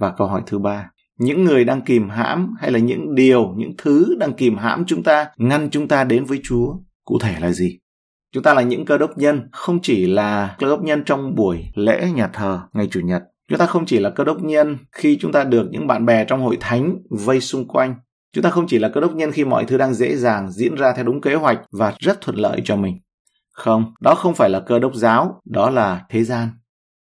Và 0.01 0.15
câu 0.19 0.27
hỏi 0.27 0.43
thứ 0.47 0.59
ba, 0.59 0.91
những 1.19 1.45
người 1.45 1.65
đang 1.65 1.81
kìm 1.81 2.09
hãm 2.09 2.55
hay 2.61 2.71
là 2.71 2.79
những 2.79 3.15
điều, 3.15 3.55
những 3.57 3.73
thứ 3.79 4.17
đang 4.19 4.33
kìm 4.33 4.57
hãm 4.57 4.85
chúng 4.87 5.03
ta, 5.03 5.27
ngăn 5.37 5.71
chúng 5.71 5.89
ta 5.89 6.05
đến 6.05 6.25
với 6.25 6.41
Chúa, 6.45 6.75
cụ 7.05 7.19
thể 7.21 7.37
là 7.41 7.53
gì? 7.53 7.79
Chúng 8.33 8.43
ta 8.43 8.55
là 8.55 8.63
những 8.63 8.85
cơ 8.85 8.99
đốc 8.99 9.19
nhân, 9.19 9.49
không 9.53 9.79
chỉ 9.83 10.07
là 10.07 10.57
cơ 10.59 10.69
đốc 10.69 10.83
nhân 10.83 11.03
trong 11.07 11.35
buổi 11.35 11.65
lễ 11.75 12.11
nhà 12.15 12.29
thờ 12.33 12.61
ngày 12.73 12.89
Chủ 12.91 13.01
nhật. 13.01 13.23
Chúng 13.51 13.59
ta 13.59 13.67
không 13.67 13.87
chỉ 13.87 13.99
là 13.99 14.11
cơ 14.11 14.25
đốc 14.25 14.43
nhân 14.43 14.79
khi 14.93 15.19
chúng 15.21 15.33
ta 15.33 15.45
được 15.45 15.67
những 15.71 15.87
bạn 15.87 16.07
bè 16.07 16.25
trong 16.25 16.43
hội 16.43 16.57
thánh 16.61 16.97
vây 17.11 17.41
xung 17.41 17.69
quanh. 17.69 17.95
Chúng 18.33 18.45
ta 18.45 18.51
không 18.51 18.67
chỉ 18.69 18.79
là 18.79 18.89
cơ 18.89 19.01
đốc 19.01 19.15
nhân 19.15 19.33
khi 19.33 19.45
mọi 19.45 19.65
thứ 19.65 19.79
đang 19.79 19.95
dễ 19.95 20.17
dàng 20.17 20.51
diễn 20.53 20.75
ra 20.75 20.93
theo 20.93 21.05
đúng 21.05 21.21
kế 21.21 21.35
hoạch 21.35 21.61
và 21.73 21.95
rất 21.99 22.21
thuận 22.21 22.37
lợi 22.37 22.61
cho 22.65 22.77
mình. 22.77 22.99
Không, 23.53 23.93
đó 24.01 24.15
không 24.15 24.35
phải 24.35 24.51
là 24.51 24.61
cơ 24.61 24.79
đốc 24.79 24.95
giáo, 24.95 25.41
đó 25.45 25.71
là 25.71 26.05
thế 26.11 26.25
gian. 26.25 26.49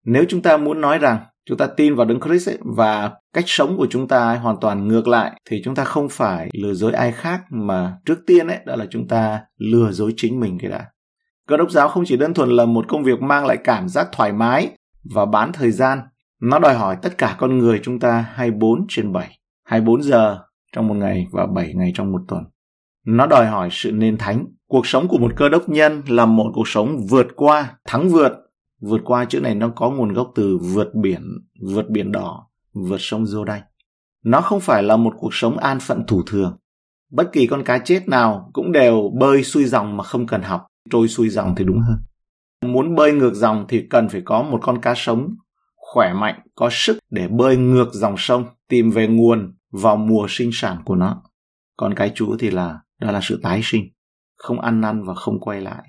Nếu 0.06 0.24
chúng 0.30 0.42
ta 0.42 0.58
muốn 0.58 0.82
nói 0.82 0.98
rằng 0.98 1.20
chúng 1.46 1.58
ta 1.58 1.68
tin 1.68 1.96
vào 1.96 2.06
Đấng 2.06 2.20
Christ 2.22 2.50
ấy, 2.50 2.58
và 2.62 3.12
cách 3.34 3.44
sống 3.48 3.78
của 3.78 3.88
chúng 3.90 4.08
ta 4.08 4.36
hoàn 4.36 4.56
toàn 4.62 4.88
ngược 4.88 5.08
lại 5.08 5.32
thì 5.50 5.62
chúng 5.66 5.76
ta 5.76 5.84
không 5.84 6.10
phải 6.10 6.50
lừa 6.54 6.74
dối 6.74 6.94
ai 6.94 7.12
khác 7.12 7.42
mà 7.50 7.98
trước 8.06 8.20
tiên 8.28 8.48
ấy 8.48 8.58
đó 8.66 8.76
là 8.76 8.86
chúng 8.90 9.08
ta 9.08 9.40
lừa 9.58 9.92
dối 9.92 10.14
chính 10.18 10.40
mình 10.40 10.58
cái 10.62 10.72
đã. 10.72 10.86
Cơ 11.48 11.58
đốc 11.58 11.72
giáo 11.72 11.90
không 11.90 12.04
chỉ 12.08 12.18
đơn 12.18 12.34
thuần 12.34 12.50
là 12.50 12.66
một 12.66 12.86
công 12.88 13.04
việc 13.04 13.22
mang 13.22 13.46
lại 13.46 13.58
cảm 13.64 13.90
giác 13.90 14.08
thoải 14.12 14.34
mái 14.34 14.72
và 15.04 15.26
bán 15.26 15.52
thời 15.54 15.72
gian, 15.72 16.00
nó 16.42 16.60
đòi 16.60 16.74
hỏi 16.74 16.98
tất 17.02 17.18
cả 17.18 17.36
con 17.40 17.58
người 17.58 17.80
chúng 17.84 18.00
ta 18.00 18.26
24 18.34 18.86
trên 18.90 19.14
7, 19.14 19.40
24 19.64 20.04
giờ 20.04 20.40
trong 20.76 20.88
một 20.88 20.96
ngày 20.96 21.28
và 21.32 21.46
7 21.46 21.74
ngày 21.74 21.92
trong 21.96 22.12
một 22.12 22.22
tuần. 22.28 22.44
Nó 23.06 23.26
đòi 23.26 23.48
hỏi 23.48 23.70
sự 23.72 23.92
nên 23.92 24.18
thánh. 24.18 24.46
Cuộc 24.68 24.88
sống 24.88 25.08
của 25.08 25.18
một 25.18 25.32
cơ 25.36 25.50
đốc 25.50 25.70
nhân 25.70 26.02
là 26.08 26.26
một 26.26 26.52
cuộc 26.54 26.68
sống 26.68 27.08
vượt 27.10 27.28
qua, 27.36 27.78
thắng 27.86 28.10
vượt 28.10 28.34
Vượt 28.82 29.02
qua 29.06 29.26
chữ 29.26 29.40
này 29.40 29.56
nó 29.56 29.70
có 29.76 29.90
nguồn 29.90 30.14
gốc 30.14 30.32
từ 30.36 30.58
vượt 30.58 30.96
biển, 30.96 31.22
vượt 31.62 31.90
biển 31.90 32.12
đỏ, 32.12 32.48
vượt 32.74 32.98
sông 33.00 33.24
Jordan. 33.24 33.60
Nó 34.24 34.42
không 34.42 34.60
phải 34.60 34.84
là 34.84 34.98
một 34.98 35.14
cuộc 35.20 35.34
sống 35.34 35.58
an 35.58 35.80
phận 35.80 36.04
thủ 36.08 36.24
thường. 36.28 36.58
Bất 37.12 37.30
kỳ 37.34 37.48
con 37.48 37.64
cá 37.64 37.78
chết 37.78 38.08
nào 38.08 38.50
cũng 38.54 38.72
đều 38.72 39.12
bơi 39.20 39.44
xuôi 39.44 39.66
dòng 39.66 39.98
mà 39.98 40.04
không 40.04 40.28
cần 40.28 40.42
học, 40.42 40.68
trôi 40.90 41.08
xuôi 41.08 41.30
dòng 41.30 41.56
thì 41.58 41.64
đúng 41.64 41.80
hơn. 41.80 41.98
Muốn 42.66 42.96
bơi 42.96 43.12
ngược 43.12 43.34
dòng 43.34 43.66
thì 43.70 43.88
cần 43.90 44.10
phải 44.10 44.22
có 44.26 44.44
một 44.44 44.60
con 44.62 44.82
cá 44.82 44.94
sống, 44.96 45.36
khỏe 45.94 46.14
mạnh, 46.14 46.40
có 46.56 46.70
sức 46.72 46.98
để 47.10 47.28
bơi 47.28 47.58
ngược 47.58 47.94
dòng 47.94 48.16
sông, 48.18 48.46
tìm 48.70 48.92
về 48.92 49.08
nguồn 49.08 49.54
vào 49.72 49.98
mùa 49.98 50.26
sinh 50.30 50.50
sản 50.54 50.78
của 50.86 50.96
nó. 50.96 51.24
Còn 51.78 51.94
cái 51.94 52.12
chúa 52.16 52.38
thì 52.40 52.50
là 52.50 52.80
đó 53.02 53.12
là 53.12 53.20
sự 53.24 53.40
tái 53.44 53.62
sinh, 53.64 53.84
không 54.36 54.60
ăn 54.60 54.82
năn 54.82 55.04
và 55.04 55.14
không 55.14 55.40
quay 55.40 55.62
lại. 55.62 55.84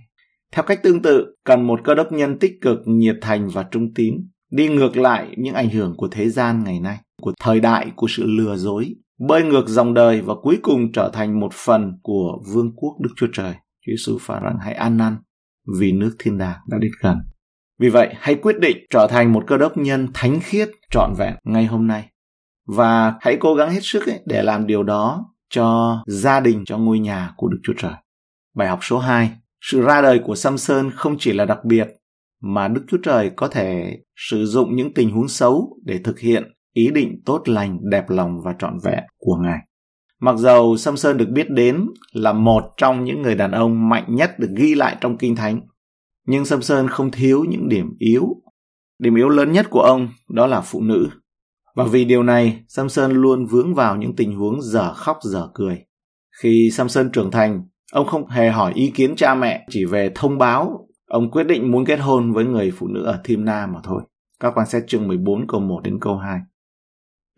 Theo 0.53 0.63
cách 0.63 0.81
tương 0.83 1.03
tự, 1.03 1.37
cần 1.45 1.67
một 1.67 1.81
cơ 1.85 1.95
đốc 1.95 2.13
nhân 2.13 2.39
tích 2.39 2.53
cực, 2.61 2.79
nhiệt 2.87 3.17
thành 3.21 3.49
và 3.49 3.63
trung 3.63 3.95
tín, 3.95 4.15
đi 4.51 4.69
ngược 4.69 4.97
lại 4.97 5.35
những 5.39 5.55
ảnh 5.55 5.71
hưởng 5.71 5.95
của 5.97 6.09
thế 6.09 6.29
gian 6.29 6.65
ngày 6.65 6.81
nay, 6.81 6.99
của 7.23 7.33
thời 7.41 7.61
đại 7.61 7.93
của 7.97 8.07
sự 8.11 8.25
lừa 8.27 8.57
dối, 8.57 8.95
bơi 9.29 9.43
ngược 9.43 9.69
dòng 9.69 9.95
đời 9.95 10.23
và 10.23 10.35
cuối 10.43 10.59
cùng 10.63 10.93
trở 10.93 11.11
thành 11.13 11.41
một 11.41 11.53
phần 11.53 11.93
của 12.03 12.43
vương 12.53 12.73
quốc 12.77 12.97
Đức 13.01 13.11
Chúa 13.17 13.29
Trời. 13.33 13.53
Chúa 13.53 13.91
Giêsu 13.91 14.19
phán 14.21 14.43
rằng 14.43 14.59
hãy 14.61 14.75
ăn 14.75 14.97
năn 14.97 15.17
vì 15.81 15.93
nước 15.93 16.17
thiên 16.19 16.39
đàng 16.39 16.59
đã 16.69 16.79
đến 16.79 16.91
gần. 17.03 17.17
Vì 17.81 17.89
vậy, 17.89 18.15
hãy 18.19 18.35
quyết 18.35 18.59
định 18.59 18.77
trở 18.91 19.07
thành 19.11 19.33
một 19.33 19.45
cơ 19.47 19.59
đốc 19.59 19.77
nhân 19.77 20.09
thánh 20.15 20.41
khiết 20.41 20.69
trọn 20.91 21.15
vẹn 21.19 21.35
ngay 21.45 21.67
hôm 21.67 21.87
nay. 21.87 22.09
Và 22.67 23.15
hãy 23.21 23.37
cố 23.41 23.55
gắng 23.55 23.71
hết 23.71 23.81
sức 23.83 24.07
ấy 24.07 24.21
để 24.27 24.43
làm 24.43 24.67
điều 24.67 24.83
đó 24.83 25.25
cho 25.51 25.99
gia 26.07 26.41
đình, 26.41 26.65
cho 26.65 26.79
ngôi 26.79 26.99
nhà 26.99 27.33
của 27.37 27.49
Đức 27.49 27.59
Chúa 27.63 27.73
Trời. 27.79 27.93
Bài 28.55 28.69
học 28.69 28.79
số 28.83 28.99
2 28.99 29.31
sự 29.61 29.81
ra 29.83 30.03
đời 30.03 30.21
của 30.25 30.35
Samson 30.35 30.91
không 30.95 31.17
chỉ 31.19 31.33
là 31.33 31.45
đặc 31.45 31.65
biệt, 31.65 31.89
mà 32.43 32.69
Đức 32.69 32.85
Chúa 32.89 32.99
Trời 33.03 33.31
có 33.37 33.49
thể 33.49 33.99
sử 34.17 34.47
dụng 34.47 34.77
những 34.77 34.95
tình 34.95 35.11
huống 35.11 35.29
xấu 35.29 35.79
để 35.85 35.99
thực 36.05 36.19
hiện 36.19 36.53
ý 36.73 36.91
định 36.95 37.23
tốt 37.25 37.43
lành, 37.49 37.79
đẹp 37.91 38.11
lòng 38.11 38.41
và 38.45 38.55
trọn 38.59 38.79
vẹn 38.85 39.05
của 39.19 39.37
Ngài. 39.37 39.59
Mặc 40.21 40.37
dầu 40.39 40.77
Samson 40.77 41.17
được 41.17 41.29
biết 41.29 41.51
đến 41.51 41.87
là 42.13 42.33
một 42.33 42.63
trong 42.77 43.05
những 43.05 43.23
người 43.23 43.35
đàn 43.35 43.51
ông 43.51 43.89
mạnh 43.89 44.05
nhất 44.09 44.39
được 44.39 44.51
ghi 44.57 44.75
lại 44.75 44.97
trong 45.01 45.19
Kinh 45.19 45.37
Thánh, 45.37 45.61
nhưng 46.27 46.45
Samson 46.45 46.89
không 46.89 47.11
thiếu 47.11 47.45
những 47.49 47.69
điểm 47.69 47.97
yếu. 47.99 48.29
Điểm 48.99 49.15
yếu 49.15 49.29
lớn 49.29 49.53
nhất 49.53 49.67
của 49.71 49.81
ông 49.81 50.09
đó 50.29 50.47
là 50.47 50.61
phụ 50.61 50.81
nữ. 50.83 51.09
Và 51.77 51.85
vì 51.85 52.05
điều 52.05 52.23
này, 52.23 52.65
Samson 52.69 53.13
luôn 53.13 53.47
vướng 53.47 53.75
vào 53.75 53.97
những 53.97 54.17
tình 54.17 54.37
huống 54.37 54.63
dở 54.63 54.95
khóc 54.95 55.19
dở 55.23 55.49
cười. 55.55 55.85
Khi 56.43 56.71
Samson 56.73 57.13
trưởng 57.13 57.31
thành, 57.31 57.63
Ông 57.93 58.07
không 58.07 58.29
hề 58.29 58.51
hỏi 58.51 58.73
ý 58.75 58.91
kiến 58.95 59.17
cha 59.17 59.35
mẹ, 59.35 59.67
chỉ 59.71 59.85
về 59.85 60.11
thông 60.15 60.39
báo 60.39 60.87
ông 61.09 61.31
quyết 61.31 61.45
định 61.45 61.71
muốn 61.71 61.85
kết 61.85 61.97
hôn 61.97 62.33
với 62.33 62.45
người 62.45 62.73
phụ 62.79 62.89
nữ 62.89 63.05
ở 63.05 63.21
Thimna 63.25 63.67
mà 63.67 63.81
thôi. 63.85 64.03
Các 64.41 64.53
quan 64.57 64.67
sát 64.67 64.83
chương 64.87 65.09
14 65.09 65.47
câu 65.47 65.61
1 65.61 65.81
đến 65.83 65.99
câu 66.01 66.17
2. 66.17 66.39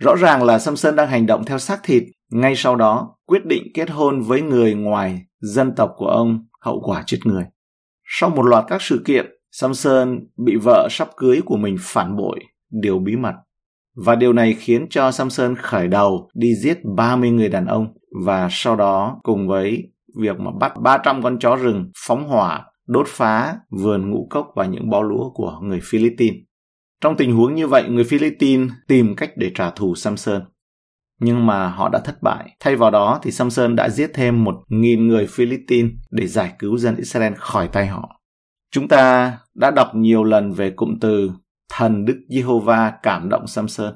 Rõ 0.01 0.17
ràng 0.17 0.43
là 0.43 0.59
Samson 0.59 0.97
đang 0.97 1.09
hành 1.09 1.27
động 1.27 1.45
theo 1.45 1.59
xác 1.59 1.81
thịt, 1.83 2.03
ngay 2.31 2.57
sau 2.57 2.77
đó 2.77 3.17
quyết 3.27 3.47
định 3.47 3.63
kết 3.75 3.91
hôn 3.91 4.21
với 4.23 4.43
người 4.43 4.75
ngoài 4.75 5.23
dân 5.41 5.75
tộc 5.77 5.93
của 5.97 6.07
ông, 6.07 6.47
hậu 6.61 6.81
quả 6.85 7.03
chết 7.07 7.19
người. 7.25 7.45
Sau 8.15 8.31
một 8.31 8.43
loạt 8.43 8.65
các 8.69 8.83
sự 8.83 9.03
kiện, 9.05 9.27
Samson 9.53 10.21
bị 10.37 10.57
vợ 10.57 10.89
sắp 10.91 11.09
cưới 11.17 11.41
của 11.45 11.57
mình 11.57 11.77
phản 11.81 12.17
bội, 12.17 12.41
điều 12.71 12.99
bí 12.99 13.17
mật. 13.17 13.35
Và 13.97 14.15
điều 14.15 14.33
này 14.33 14.57
khiến 14.59 14.87
cho 14.91 15.11
Samson 15.11 15.55
khởi 15.57 15.89
đầu 15.89 16.29
đi 16.35 16.55
giết 16.55 16.79
30 16.97 17.31
người 17.31 17.49
đàn 17.49 17.67
ông 17.67 17.87
và 18.25 18.49
sau 18.51 18.77
đó 18.77 19.21
cùng 19.23 19.49
với 19.49 19.93
việc 20.21 20.41
mà 20.41 20.51
bắt 20.61 20.73
300 20.83 21.23
con 21.23 21.39
chó 21.39 21.57
rừng 21.57 21.91
phóng 22.07 22.29
hỏa, 22.29 22.65
đốt 22.89 23.07
phá 23.09 23.57
vườn 23.71 24.11
ngũ 24.11 24.27
cốc 24.31 24.47
và 24.57 24.67
những 24.67 24.91
bó 24.91 25.03
lúa 25.03 25.31
của 25.31 25.59
người 25.63 25.81
Philippines. 25.83 26.41
Trong 27.01 27.17
tình 27.17 27.37
huống 27.37 27.55
như 27.55 27.67
vậy, 27.67 27.89
người 27.89 28.05
Philippines 28.05 28.71
tìm 28.89 29.17
cách 29.17 29.31
để 29.37 29.51
trả 29.55 29.71
thù 29.71 29.95
Samson. 29.95 30.43
Nhưng 31.25 31.47
mà 31.47 31.69
họ 31.69 31.89
đã 31.89 31.99
thất 32.05 32.23
bại. 32.23 32.57
Thay 32.61 32.77
vào 32.77 32.91
đó 32.91 33.21
thì 33.23 33.31
Samson 33.31 33.77
đã 33.77 33.89
giết 33.89 34.11
thêm 34.15 34.45
một 34.45 34.55
nghìn 34.69 35.09
người 35.09 35.27
Philippines 35.27 35.93
để 36.11 36.27
giải 36.27 36.53
cứu 36.59 36.79
dân 36.79 36.97
Israel 36.97 37.33
khỏi 37.37 37.69
tay 37.69 37.87
họ. 37.87 38.21
Chúng 38.71 38.89
ta 38.89 39.39
đã 39.55 39.71
đọc 39.71 39.95
nhiều 39.95 40.25
lần 40.25 40.53
về 40.53 40.71
cụm 40.71 40.99
từ 41.01 41.31
thần 41.73 42.05
Đức 42.05 42.21
Giê-hô-va 42.29 42.93
cảm 43.03 43.29
động 43.29 43.47
Samson. 43.47 43.95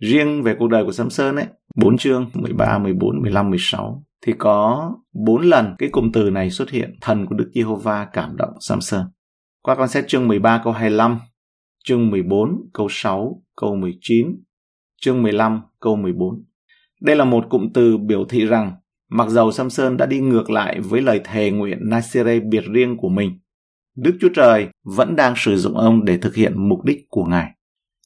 Riêng 0.00 0.42
về 0.42 0.56
cuộc 0.58 0.68
đời 0.68 0.84
của 0.84 0.92
Samson 0.92 1.36
ấy, 1.36 1.46
4 1.76 1.98
chương 1.98 2.30
13, 2.34 2.78
14, 2.78 3.22
15, 3.22 3.50
16 3.50 4.04
thì 4.26 4.32
có 4.38 4.92
4 5.12 5.42
lần 5.42 5.74
cái 5.78 5.88
cụm 5.88 6.12
từ 6.12 6.30
này 6.30 6.50
xuất 6.50 6.70
hiện 6.70 6.96
thần 7.00 7.26
của 7.26 7.34
Đức 7.34 7.50
Giê-hô-va 7.54 8.04
cảm 8.12 8.36
động 8.36 8.54
Samson. 8.60 9.06
Qua 9.62 9.74
con 9.74 9.88
xét 9.88 10.08
chương 10.08 10.28
13 10.28 10.60
câu 10.64 10.72
25, 10.72 11.18
chương 11.84 12.10
14 12.10 12.70
câu 12.72 12.86
6, 12.90 13.42
câu 13.56 13.76
19, 13.76 14.26
chương 15.00 15.22
15 15.22 15.62
câu 15.80 15.96
14. 15.96 16.44
Đây 17.00 17.16
là 17.16 17.24
một 17.24 17.44
cụm 17.50 17.68
từ 17.74 17.98
biểu 17.98 18.24
thị 18.24 18.46
rằng 18.46 18.72
mặc 19.10 19.28
dầu 19.28 19.52
Samson 19.52 19.96
đã 19.96 20.06
đi 20.06 20.20
ngược 20.20 20.50
lại 20.50 20.80
với 20.80 21.02
lời 21.02 21.20
thề 21.24 21.50
nguyện 21.50 21.78
Nasire 21.82 22.40
biệt 22.40 22.64
riêng 22.72 22.96
của 22.96 23.08
mình, 23.08 23.38
Đức 23.96 24.16
Chúa 24.20 24.28
Trời 24.34 24.68
vẫn 24.84 25.16
đang 25.16 25.34
sử 25.36 25.56
dụng 25.56 25.76
ông 25.76 26.04
để 26.04 26.18
thực 26.18 26.34
hiện 26.34 26.68
mục 26.68 26.84
đích 26.84 26.98
của 27.08 27.24
Ngài. 27.24 27.50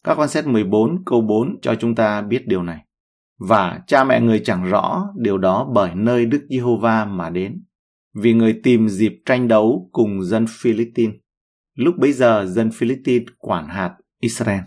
Các 0.05 0.15
quan 0.19 0.29
xét 0.29 0.47
14 0.47 1.05
câu 1.05 1.21
4 1.21 1.61
cho 1.63 1.75
chúng 1.75 1.95
ta 1.95 2.23
biết 2.23 2.47
điều 2.47 2.63
này. 2.63 2.85
Và 3.39 3.81
cha 3.87 4.05
mẹ 4.05 4.21
người 4.21 4.41
chẳng 4.45 4.65
rõ 4.65 5.07
điều 5.17 5.39
đó 5.39 5.71
bởi 5.75 5.91
nơi 5.95 6.27
Đức 6.27 6.47
Giê-hô-va 6.51 7.05
mà 7.05 7.31
đến, 7.31 7.65
vì 8.15 8.33
người 8.33 8.61
tìm 8.63 8.89
dịp 8.89 9.13
tranh 9.27 9.49
đấu 9.49 9.89
cùng 9.93 10.23
dân 10.23 10.47
Philippines. 10.61 11.15
Lúc 11.77 11.95
bấy 11.99 12.13
giờ 12.13 12.47
dân 12.49 12.71
Philippines 12.71 13.29
quản 13.39 13.69
hạt 13.69 13.95
Israel. 14.21 14.61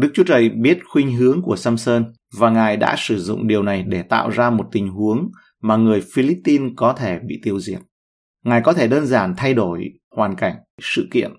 Đức 0.00 0.10
Chúa 0.14 0.24
Trời 0.24 0.48
biết 0.48 0.78
khuynh 0.88 1.16
hướng 1.16 1.42
của 1.42 1.56
Samson 1.56 2.12
và 2.36 2.50
Ngài 2.50 2.76
đã 2.76 2.94
sử 2.98 3.18
dụng 3.18 3.46
điều 3.46 3.62
này 3.62 3.82
để 3.82 4.02
tạo 4.02 4.30
ra 4.30 4.50
một 4.50 4.64
tình 4.72 4.88
huống 4.88 5.30
mà 5.62 5.76
người 5.76 6.02
Philippines 6.14 6.72
có 6.76 6.92
thể 6.92 7.18
bị 7.26 7.40
tiêu 7.42 7.60
diệt. 7.60 7.80
Ngài 8.44 8.60
có 8.60 8.72
thể 8.72 8.88
đơn 8.88 9.06
giản 9.06 9.34
thay 9.36 9.54
đổi 9.54 9.90
hoàn 10.16 10.36
cảnh, 10.36 10.54
sự 10.80 11.08
kiện. 11.10 11.32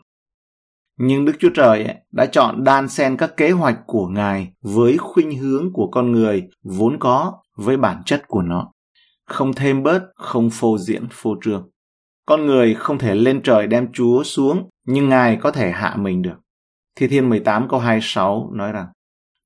Nhưng 0.99 1.25
Đức 1.25 1.33
Chúa 1.39 1.49
Trời 1.53 1.87
đã 2.11 2.25
chọn 2.25 2.63
đan 2.63 2.87
xen 2.87 3.17
các 3.17 3.37
kế 3.37 3.51
hoạch 3.51 3.79
của 3.87 4.07
Ngài 4.07 4.51
với 4.61 4.97
khuynh 4.97 5.37
hướng 5.37 5.73
của 5.73 5.87
con 5.91 6.11
người 6.11 6.43
vốn 6.63 6.99
có 6.99 7.33
với 7.57 7.77
bản 7.77 8.01
chất 8.05 8.27
của 8.27 8.41
nó. 8.41 8.71
Không 9.25 9.53
thêm 9.53 9.83
bớt, 9.83 10.01
không 10.15 10.49
phô 10.49 10.77
diễn, 10.77 11.07
phô 11.11 11.35
trương. 11.43 11.69
Con 12.25 12.45
người 12.45 12.73
không 12.73 12.97
thể 12.97 13.15
lên 13.15 13.41
trời 13.43 13.67
đem 13.67 13.91
Chúa 13.93 14.23
xuống, 14.23 14.69
nhưng 14.87 15.09
Ngài 15.09 15.35
có 15.35 15.51
thể 15.51 15.71
hạ 15.71 15.95
mình 15.99 16.21
được. 16.21 16.37
Thi 16.95 17.07
Thiên 17.07 17.29
18 17.29 17.67
câu 17.69 17.79
26 17.79 18.49
nói 18.53 18.71
rằng, 18.71 18.87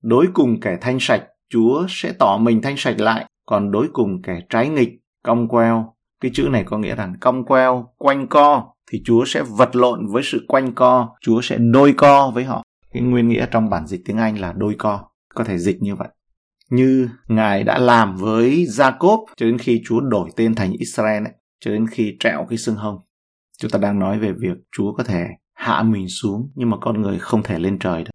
Đối 0.03 0.27
cùng 0.33 0.59
kẻ 0.59 0.77
thanh 0.81 0.97
sạch, 0.99 1.23
Chúa 1.49 1.85
sẽ 1.89 2.13
tỏ 2.19 2.37
mình 2.37 2.61
thanh 2.61 2.77
sạch 2.77 2.99
lại, 2.99 3.25
còn 3.45 3.71
đối 3.71 3.87
cùng 3.93 4.21
kẻ 4.21 4.39
trái 4.49 4.69
nghịch, 4.69 4.89
cong 5.23 5.47
queo, 5.47 5.93
cái 6.21 6.31
chữ 6.33 6.47
này 6.51 6.63
có 6.63 6.77
nghĩa 6.77 6.95
rằng 6.95 7.13
cong 7.21 7.45
queo, 7.45 7.89
quanh 7.97 8.27
co, 8.27 8.73
thì 8.91 9.01
Chúa 9.05 9.25
sẽ 9.25 9.43
vật 9.43 9.75
lộn 9.75 10.07
với 10.07 10.23
sự 10.23 10.45
quanh 10.47 10.73
co, 10.75 11.15
Chúa 11.21 11.41
sẽ 11.41 11.57
đôi 11.57 11.93
co 11.97 12.31
với 12.33 12.43
họ. 12.43 12.63
Cái 12.93 13.01
nguyên 13.03 13.27
nghĩa 13.27 13.45
trong 13.51 13.69
bản 13.69 13.87
dịch 13.87 14.01
tiếng 14.05 14.17
Anh 14.17 14.39
là 14.39 14.53
đôi 14.57 14.75
co, 14.77 15.09
có 15.35 15.43
thể 15.43 15.57
dịch 15.57 15.77
như 15.81 15.95
vậy. 15.95 16.07
Như 16.69 17.09
Ngài 17.27 17.63
đã 17.63 17.77
làm 17.77 18.15
với 18.15 18.65
Jacob 18.69 19.25
cho 19.37 19.45
đến 19.45 19.57
khi 19.57 19.81
Chúa 19.85 19.99
đổi 19.99 20.29
tên 20.35 20.55
thành 20.55 20.71
Israel 20.71 21.23
ấy, 21.23 21.33
cho 21.59 21.71
đến 21.71 21.87
khi 21.87 22.17
trẹo 22.19 22.45
cái 22.49 22.57
xương 22.57 22.75
hông. 22.75 22.97
Chúng 23.59 23.71
ta 23.71 23.79
đang 23.79 23.99
nói 23.99 24.19
về 24.19 24.31
việc 24.31 24.57
Chúa 24.77 24.93
có 24.93 25.03
thể 25.03 25.27
hạ 25.55 25.83
mình 25.83 26.07
xuống 26.09 26.51
nhưng 26.55 26.69
mà 26.69 26.77
con 26.81 27.01
người 27.01 27.19
không 27.19 27.43
thể 27.43 27.59
lên 27.59 27.79
trời 27.79 28.03
được. 28.03 28.12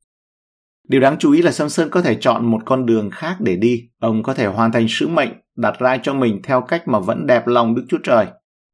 Điều 0.89 1.01
đáng 1.01 1.17
chú 1.19 1.33
ý 1.33 1.43
là 1.43 1.53
Samson 1.53 1.91
có 1.91 2.03
thể 2.03 2.15
chọn 2.21 2.51
một 2.51 2.59
con 2.65 2.87
đường 2.87 3.11
khác 3.11 3.37
để 3.41 3.57
đi. 3.57 3.89
Ông 4.01 4.23
có 4.23 4.35
thể 4.35 4.47
hoàn 4.47 4.73
thành 4.73 4.87
sứ 4.89 5.09
mệnh 5.09 5.31
đặt 5.57 5.79
ra 5.79 5.99
cho 6.03 6.15
mình 6.15 6.41
theo 6.43 6.61
cách 6.61 6.89
mà 6.89 6.99
vẫn 6.99 7.27
đẹp 7.27 7.47
lòng 7.47 7.75
Đức 7.75 7.87
Chúa 7.89 7.99
Trời. 8.05 8.27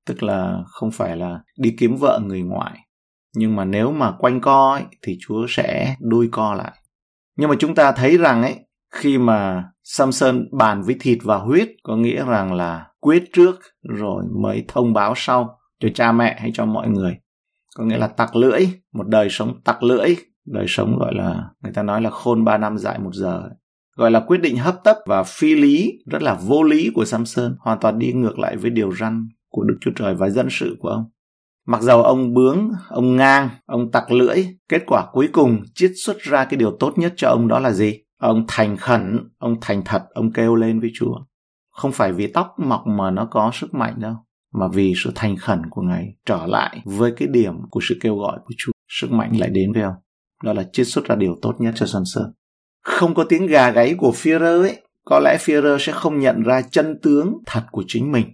Tức 0.07 0.23
là 0.23 0.59
không 0.67 0.91
phải 0.91 1.17
là 1.17 1.41
đi 1.59 1.75
kiếm 1.79 1.97
vợ 1.97 2.21
người 2.27 2.41
ngoại. 2.41 2.79
Nhưng 3.37 3.57
mà 3.57 3.65
nếu 3.65 3.93
mà 3.93 4.13
quanh 4.19 4.41
co 4.41 4.73
ấy, 4.73 4.83
thì 5.03 5.19
Chúa 5.21 5.47
sẽ 5.49 5.97
đuôi 6.01 6.29
co 6.33 6.55
lại. 6.55 6.73
Nhưng 7.37 7.51
mà 7.51 7.57
chúng 7.59 7.75
ta 7.75 7.93
thấy 7.93 8.19
rằng 8.19 8.43
ấy, 8.43 8.57
khi 8.95 9.19
mà 9.19 9.65
Samson 9.85 10.49
bàn 10.59 10.83
với 10.83 10.97
thịt 11.01 11.19
và 11.23 11.37
huyết 11.37 11.69
có 11.83 11.97
nghĩa 11.97 12.25
rằng 12.25 12.53
là 12.53 12.87
quyết 13.01 13.25
trước 13.33 13.61
rồi 13.83 14.25
mới 14.43 14.65
thông 14.69 14.93
báo 14.93 15.13
sau 15.17 15.59
cho 15.81 15.89
cha 15.95 16.13
mẹ 16.13 16.37
hay 16.41 16.51
cho 16.55 16.67
mọi 16.67 16.89
người. 16.89 17.17
Có 17.77 17.85
nghĩa 17.85 17.99
là 17.99 18.07
tặc 18.07 18.37
lưỡi, 18.37 18.67
một 18.93 19.09
đời 19.09 19.29
sống 19.31 19.61
tặc 19.65 19.83
lưỡi, 19.83 20.17
đời 20.47 20.65
sống 20.69 20.99
gọi 20.99 21.15
là 21.15 21.51
người 21.63 21.73
ta 21.73 21.83
nói 21.83 22.03
là 22.03 22.11
khôn 22.11 22.45
ba 22.45 22.59
năm 22.59 22.79
dại 22.79 22.99
một 22.99 23.15
giờ. 23.15 23.43
Gọi 23.97 24.11
là 24.11 24.21
quyết 24.21 24.39
định 24.39 24.57
hấp 24.57 24.85
tấp 24.85 24.97
và 25.07 25.23
phi 25.23 25.55
lý 25.55 25.93
rất 26.07 26.23
là 26.23 26.35
vô 26.35 26.63
lý 26.63 26.91
của 26.95 27.05
Samson 27.05 27.57
hoàn 27.61 27.79
toàn 27.81 27.99
đi 27.99 28.13
ngược 28.13 28.39
lại 28.39 28.57
với 28.57 28.71
điều 28.71 28.93
răn 28.93 29.29
của 29.51 29.65
Đức 29.65 29.77
Chúa 29.81 29.91
Trời 29.97 30.15
và 30.15 30.29
dân 30.29 30.49
sự 30.51 30.77
của 30.79 30.89
ông. 30.89 31.05
Mặc 31.67 31.83
dầu 31.83 32.03
ông 32.03 32.35
bướng 32.35 32.71
ông 32.89 33.17
ngang 33.17 33.49
ông 33.67 33.91
tặc 33.91 34.13
lưỡi 34.13 34.47
kết 34.69 34.83
quả 34.87 35.07
cuối 35.13 35.29
cùng 35.33 35.63
chiết 35.75 35.91
xuất 36.05 36.19
ra 36.19 36.45
cái 36.45 36.57
điều 36.57 36.77
tốt 36.81 36.93
nhất 36.99 37.13
cho 37.17 37.29
ông 37.29 37.49
đó 37.49 37.59
là 37.59 37.73
gì? 37.73 37.99
Ông 38.21 38.45
thành 38.49 38.77
khẩn 38.77 39.29
ông 39.39 39.57
thành 39.61 39.83
thật 39.85 40.03
ông 40.15 40.33
kêu 40.33 40.55
lên 40.55 40.81
với 40.81 40.91
Chúa. 40.95 41.15
Không 41.71 41.93
phải 41.93 42.13
vì 42.13 42.27
tóc 42.27 42.55
mọc 42.59 42.87
mà 42.87 43.11
nó 43.11 43.29
có 43.31 43.51
sức 43.55 43.75
mạnh 43.75 43.95
đâu 44.01 44.26
mà 44.61 44.69
vì 44.69 44.93
sự 45.05 45.13
thành 45.15 45.37
khẩn 45.37 45.63
của 45.71 45.83
ngài 45.83 46.15
trở 46.27 46.47
lại 46.47 46.81
với 46.85 47.13
cái 47.17 47.29
điểm 47.29 47.55
của 47.71 47.81
sự 47.89 47.99
kêu 48.01 48.17
gọi 48.17 48.39
của 48.45 48.55
Chúa 48.59 48.73
sức 48.89 49.13
mạnh 49.13 49.33
lại 49.39 49.51
đến 49.51 49.73
với 49.73 49.83
ông 49.83 49.95
đó 50.45 50.53
là 50.53 50.65
chiết 50.73 50.87
xuất 50.87 51.05
ra 51.05 51.15
điều 51.15 51.39
tốt 51.43 51.55
nhất 51.59 51.75
cho 51.77 51.87
Samson. 51.87 52.33
Không 52.83 53.15
có 53.15 53.25
tiếng 53.25 53.47
gà 53.47 53.71
gáy 53.71 53.95
của 53.99 54.13
Führer 54.17 54.63
ấy, 54.63 54.83
có 55.05 55.21
lẽ 55.25 55.37
Führer 55.41 55.79
sẽ 55.79 55.93
không 55.93 56.19
nhận 56.19 56.43
ra 56.43 56.63
chân 56.63 56.99
tướng 57.03 57.39
thật 57.47 57.63
của 57.71 57.85
chính 57.87 58.13
mình. 58.13 58.27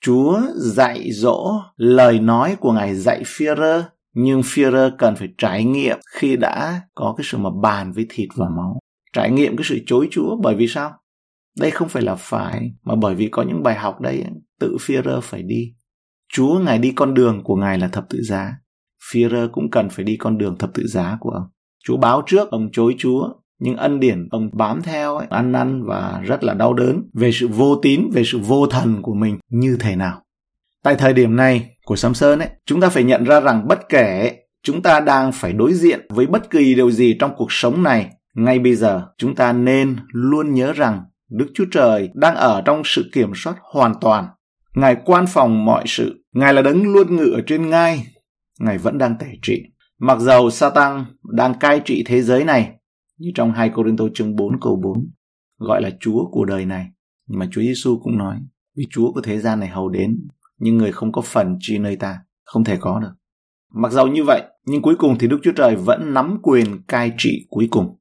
Chúa 0.00 0.40
dạy 0.56 1.12
dỗ 1.12 1.60
lời 1.76 2.20
nói 2.20 2.56
của 2.60 2.72
Ngài 2.72 2.94
dạy 2.94 3.22
Führer, 3.22 3.82
nhưng 4.14 4.40
Führer 4.40 4.90
cần 4.98 5.16
phải 5.16 5.28
trải 5.38 5.64
nghiệm 5.64 5.98
khi 6.10 6.36
đã 6.36 6.80
có 6.94 7.14
cái 7.16 7.24
sự 7.24 7.38
mà 7.38 7.50
bàn 7.62 7.92
với 7.92 8.06
thịt 8.08 8.28
và 8.36 8.46
máu. 8.56 8.78
Trải 9.12 9.30
nghiệm 9.30 9.56
cái 9.56 9.64
sự 9.64 9.78
chối 9.86 10.08
Chúa 10.10 10.36
bởi 10.42 10.54
vì 10.54 10.68
sao? 10.68 10.92
Đây 11.60 11.70
không 11.70 11.88
phải 11.88 12.02
là 12.02 12.14
phải, 12.14 12.72
mà 12.84 12.94
bởi 12.94 13.14
vì 13.14 13.28
có 13.28 13.42
những 13.42 13.62
bài 13.62 13.74
học 13.74 14.00
đây 14.00 14.24
tự 14.60 14.76
Führer 14.80 15.20
phải 15.20 15.42
đi. 15.42 15.74
Chúa 16.32 16.58
Ngài 16.58 16.78
đi 16.78 16.92
con 16.92 17.14
đường 17.14 17.44
của 17.44 17.56
Ngài 17.56 17.78
là 17.78 17.88
thập 17.88 18.04
tự 18.08 18.22
giá. 18.22 18.52
Führer 19.12 19.48
cũng 19.48 19.70
cần 19.70 19.88
phải 19.88 20.04
đi 20.04 20.16
con 20.16 20.38
đường 20.38 20.58
thập 20.58 20.74
tự 20.74 20.86
giá 20.86 21.16
của 21.20 21.30
ông. 21.30 21.46
Chúa 21.84 21.96
báo 21.96 22.22
trước 22.26 22.50
ông 22.50 22.68
chối 22.72 22.94
Chúa, 22.98 23.28
nhưng 23.58 23.76
ân 23.76 24.00
điển 24.00 24.28
ông 24.30 24.50
bám 24.52 24.82
theo 24.82 25.16
ấy, 25.16 25.26
ăn 25.30 25.52
năn 25.52 25.84
và 25.84 26.20
rất 26.24 26.44
là 26.44 26.54
đau 26.54 26.74
đớn 26.74 27.02
về 27.14 27.32
sự 27.32 27.48
vô 27.48 27.76
tín, 27.82 28.10
về 28.12 28.22
sự 28.24 28.38
vô 28.38 28.66
thần 28.66 29.02
của 29.02 29.14
mình 29.14 29.38
như 29.50 29.76
thế 29.80 29.96
nào. 29.96 30.22
Tại 30.82 30.94
thời 30.94 31.12
điểm 31.12 31.36
này 31.36 31.76
của 31.84 31.96
Samson 31.96 32.38
ấy, 32.38 32.48
chúng 32.66 32.80
ta 32.80 32.88
phải 32.88 33.04
nhận 33.04 33.24
ra 33.24 33.40
rằng 33.40 33.68
bất 33.68 33.88
kể 33.88 34.36
chúng 34.62 34.82
ta 34.82 35.00
đang 35.00 35.32
phải 35.32 35.52
đối 35.52 35.74
diện 35.74 36.06
với 36.10 36.26
bất 36.26 36.50
kỳ 36.50 36.74
điều 36.74 36.90
gì 36.90 37.16
trong 37.20 37.34
cuộc 37.36 37.52
sống 37.52 37.82
này, 37.82 38.10
ngay 38.34 38.58
bây 38.58 38.74
giờ 38.74 39.06
chúng 39.18 39.34
ta 39.34 39.52
nên 39.52 39.96
luôn 40.12 40.54
nhớ 40.54 40.72
rằng 40.72 41.00
Đức 41.30 41.46
Chúa 41.54 41.64
Trời 41.70 42.10
đang 42.14 42.34
ở 42.34 42.62
trong 42.64 42.82
sự 42.84 43.10
kiểm 43.12 43.32
soát 43.34 43.56
hoàn 43.62 43.94
toàn. 44.00 44.26
Ngài 44.74 44.96
quan 45.04 45.24
phòng 45.28 45.64
mọi 45.64 45.84
sự. 45.86 46.24
Ngài 46.32 46.54
là 46.54 46.62
đấng 46.62 46.92
luôn 46.92 47.16
ngự 47.16 47.30
ở 47.34 47.40
trên 47.46 47.70
ngai 47.70 48.06
Ngài 48.60 48.78
vẫn 48.78 48.98
đang 48.98 49.18
tể 49.18 49.26
trị. 49.42 49.62
Mặc 49.98 50.18
dầu 50.20 50.50
Satan 50.50 51.04
đang 51.32 51.58
cai 51.58 51.80
trị 51.84 52.04
thế 52.06 52.22
giới 52.22 52.44
này, 52.44 52.72
như 53.18 53.30
trong 53.34 53.52
2 53.52 53.68
Corinto 53.70 54.04
chương 54.14 54.36
4 54.36 54.60
câu 54.60 54.80
4, 54.82 55.10
gọi 55.58 55.82
là 55.82 55.90
Chúa 56.00 56.30
của 56.30 56.44
đời 56.44 56.64
này. 56.64 56.86
Nhưng 57.26 57.38
mà 57.38 57.48
Chúa 57.52 57.60
Giêsu 57.60 58.00
cũng 58.02 58.18
nói, 58.18 58.36
vì 58.76 58.86
Chúa 58.90 59.12
của 59.12 59.20
thế 59.20 59.38
gian 59.38 59.60
này 59.60 59.68
hầu 59.68 59.88
đến, 59.88 60.28
nhưng 60.58 60.76
người 60.76 60.92
không 60.92 61.12
có 61.12 61.22
phần 61.22 61.56
chi 61.60 61.78
nơi 61.78 61.96
ta, 61.96 62.18
không 62.44 62.64
thể 62.64 62.76
có 62.80 63.00
được. 63.00 63.12
Mặc 63.74 63.92
dầu 63.92 64.06
như 64.06 64.24
vậy, 64.24 64.42
nhưng 64.66 64.82
cuối 64.82 64.94
cùng 64.98 65.18
thì 65.18 65.28
Đức 65.28 65.38
Chúa 65.42 65.52
Trời 65.52 65.76
vẫn 65.76 66.14
nắm 66.14 66.38
quyền 66.42 66.82
cai 66.82 67.12
trị 67.18 67.46
cuối 67.48 67.68
cùng. 67.70 67.96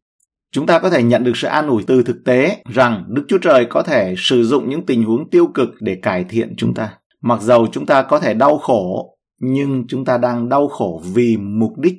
Chúng 0.55 0.65
ta 0.65 0.79
có 0.79 0.89
thể 0.89 1.03
nhận 1.03 1.23
được 1.23 1.37
sự 1.37 1.47
an 1.47 1.67
ủi 1.67 1.83
từ 1.87 2.03
thực 2.03 2.23
tế 2.25 2.63
rằng 2.65 3.03
Đức 3.07 3.25
Chúa 3.27 3.37
Trời 3.37 3.65
có 3.69 3.83
thể 3.83 4.15
sử 4.17 4.43
dụng 4.43 4.69
những 4.69 4.85
tình 4.85 5.03
huống 5.03 5.29
tiêu 5.29 5.47
cực 5.53 5.69
để 5.79 5.95
cải 5.95 6.23
thiện 6.23 6.53
chúng 6.57 6.73
ta. 6.73 6.93
Mặc 7.21 7.41
dầu 7.41 7.67
chúng 7.71 7.85
ta 7.85 8.01
có 8.01 8.19
thể 8.19 8.33
đau 8.33 8.57
khổ, 8.57 9.17
nhưng 9.41 9.85
chúng 9.87 10.05
ta 10.05 10.17
đang 10.17 10.49
đau 10.49 10.67
khổ 10.67 11.01
vì 11.13 11.37
mục 11.37 11.77
đích 11.77 11.93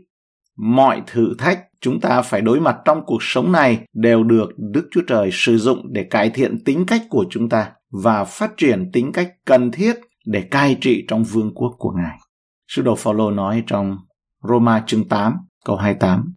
mọi 0.57 1.03
thử 1.07 1.35
thách 1.39 1.61
chúng 1.81 2.01
ta 2.01 2.23
phải 2.23 2.41
đối 2.41 2.61
mặt 2.61 2.77
trong 2.85 3.03
cuộc 3.07 3.19
sống 3.21 3.53
này 3.53 3.81
đều 3.93 4.25
được 4.25 4.49
Đức 4.57 4.89
Chúa 4.91 5.03
Trời 5.07 5.31
sử 5.33 5.59
dụng 5.59 5.93
để 5.93 6.05
cải 6.05 6.31
thiện 6.31 6.65
tính 6.65 6.85
cách 6.87 7.03
của 7.11 7.25
chúng 7.31 7.49
ta 7.49 7.73
và 8.03 8.25
phát 8.25 8.53
triển 8.57 8.91
tính 8.93 9.13
cách 9.13 9.29
cần 9.45 9.71
thiết 9.71 9.97
để 10.27 10.43
cai 10.43 10.79
trị 10.81 11.05
trong 11.09 11.25
vương 11.25 11.55
quốc 11.55 11.75
của 11.79 11.91
Ngài. 11.91 12.19
Sứ 12.69 12.83
đồ 12.83 12.95
Phaolô 12.95 13.31
nói 13.31 13.63
trong 13.67 13.97
Roma 14.49 14.83
chương 14.87 15.09
8 15.09 15.35
câu 15.65 15.77
28 15.77 16.35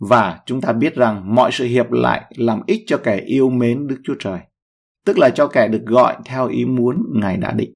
và 0.00 0.38
chúng 0.46 0.60
ta 0.60 0.72
biết 0.72 0.94
rằng 0.94 1.34
mọi 1.34 1.52
sự 1.52 1.64
hiệp 1.64 1.92
lại 1.92 2.32
làm 2.36 2.60
ích 2.66 2.82
cho 2.86 2.96
kẻ 2.96 3.16
yêu 3.16 3.50
mến 3.50 3.86
Đức 3.86 3.96
Chúa 4.04 4.14
Trời, 4.18 4.38
tức 5.06 5.18
là 5.18 5.30
cho 5.30 5.46
kẻ 5.46 5.68
được 5.68 5.82
gọi 5.86 6.16
theo 6.24 6.48
ý 6.48 6.64
muốn 6.64 7.02
Ngài 7.14 7.36
đã 7.36 7.52
định. 7.52 7.72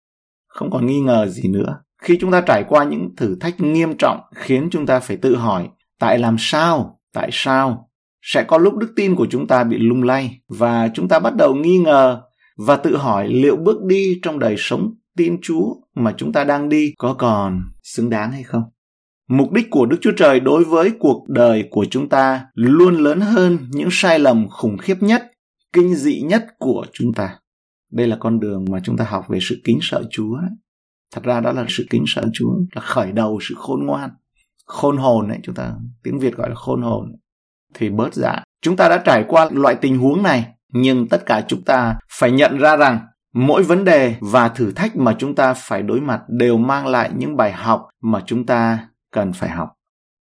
không 0.49 0.71
còn 0.71 0.87
nghi 0.87 1.01
ngờ 1.01 1.27
gì 1.27 1.49
nữa. 1.49 1.81
Khi 2.03 2.19
chúng 2.21 2.33
ta 2.33 2.41
trải 2.41 2.65
qua 2.69 2.85
những 2.85 3.17
thử 3.17 3.37
thách 3.41 3.61
nghiêm 3.61 3.97
trọng 3.99 4.21
khiến 4.35 4.69
chúng 4.71 4.87
ta 4.87 5.01
phải 5.01 5.17
tự 5.17 5.37
hỏi 5.37 5.69
tại 5.99 6.19
làm 6.19 6.37
sao, 6.39 7.01
tại 7.13 7.29
sao 7.33 7.91
sẽ 8.23 8.45
có 8.45 8.59
lúc 8.59 8.75
đức 8.77 8.93
tin 8.97 9.15
của 9.15 9.27
chúng 9.31 9.47
ta 9.47 9.65
bị 9.65 9.79
lung 9.79 10.03
lay 10.03 10.41
và 10.49 10.91
chúng 10.95 11.09
ta 11.09 11.19
bắt 11.19 11.35
đầu 11.37 11.55
nghi 11.55 11.79
ngờ 11.79 12.23
và 12.57 12.77
tự 12.77 12.97
hỏi 12.97 13.29
liệu 13.29 13.57
bước 13.57 13.83
đi 13.85 14.19
trong 14.23 14.39
đời 14.39 14.55
sống 14.59 14.95
tin 15.17 15.39
Chúa 15.43 15.75
mà 15.95 16.15
chúng 16.17 16.33
ta 16.33 16.45
đang 16.45 16.69
đi 16.69 16.95
có 16.99 17.15
còn 17.15 17.63
xứng 17.83 18.11
đáng 18.11 18.33
hay 18.33 18.43
không? 18.43 18.63
Mục 19.29 19.53
đích 19.53 19.71
của 19.71 19.87
Đức 19.87 19.97
Chúa 20.01 20.13
Trời 20.17 20.41
đối 20.41 20.65
với 20.65 20.93
cuộc 20.99 21.29
đời 21.29 21.69
của 21.71 21.85
chúng 21.91 22.09
ta 22.09 22.47
luôn 22.55 22.95
lớn 22.95 23.21
hơn 23.21 23.59
những 23.71 23.89
sai 23.91 24.19
lầm 24.19 24.49
khủng 24.49 24.79
khiếp 24.79 25.03
nhất, 25.03 25.23
kinh 25.73 25.95
dị 25.95 26.21
nhất 26.21 26.47
của 26.59 26.87
chúng 26.93 27.15
ta. 27.15 27.39
Đây 27.93 28.07
là 28.07 28.17
con 28.21 28.41
đường 28.41 28.65
mà 28.71 28.81
chúng 28.85 28.97
ta 28.97 29.05
học 29.05 29.25
về 29.29 29.39
sự 29.43 29.61
kính 29.65 29.79
sợ 29.83 30.03
Chúa. 30.11 30.39
Thật 31.15 31.25
ra 31.25 31.41
đó 31.41 31.53
là 31.53 31.65
sự 31.69 31.87
kính 31.91 32.05
sợ 32.07 32.23
Chúa, 32.33 32.55
là 32.75 32.83
khởi 32.83 33.13
đầu 33.13 33.39
sự 33.43 33.55
khôn 33.59 33.87
ngoan. 33.87 34.11
Khôn 34.67 34.97
hồn 34.97 35.29
ấy, 35.29 35.39
chúng 35.43 35.55
ta 35.55 35.73
tiếng 36.03 36.19
Việt 36.19 36.37
gọi 36.37 36.49
là 36.49 36.55
khôn 36.55 36.83
hồn. 36.83 37.13
Thì 37.75 37.91
bớt 37.91 38.15
dạ. 38.15 38.43
Chúng 38.63 38.77
ta 38.77 38.89
đã 38.89 39.03
trải 39.05 39.25
qua 39.29 39.49
loại 39.53 39.75
tình 39.75 39.99
huống 39.99 40.23
này, 40.23 40.47
nhưng 40.73 41.09
tất 41.09 41.27
cả 41.27 41.45
chúng 41.49 41.63
ta 41.63 41.99
phải 42.13 42.31
nhận 42.31 42.59
ra 42.59 42.77
rằng 42.77 43.01
mỗi 43.35 43.63
vấn 43.63 43.85
đề 43.85 44.17
và 44.21 44.49
thử 44.49 44.73
thách 44.73 44.97
mà 44.97 45.17
chúng 45.19 45.35
ta 45.35 45.55
phải 45.55 45.83
đối 45.83 46.01
mặt 46.01 46.21
đều 46.29 46.57
mang 46.57 46.87
lại 46.87 47.11
những 47.17 47.37
bài 47.37 47.53
học 47.53 47.89
mà 48.03 48.23
chúng 48.27 48.47
ta 48.47 48.89
cần 49.15 49.33
phải 49.33 49.51
học. 49.51 49.69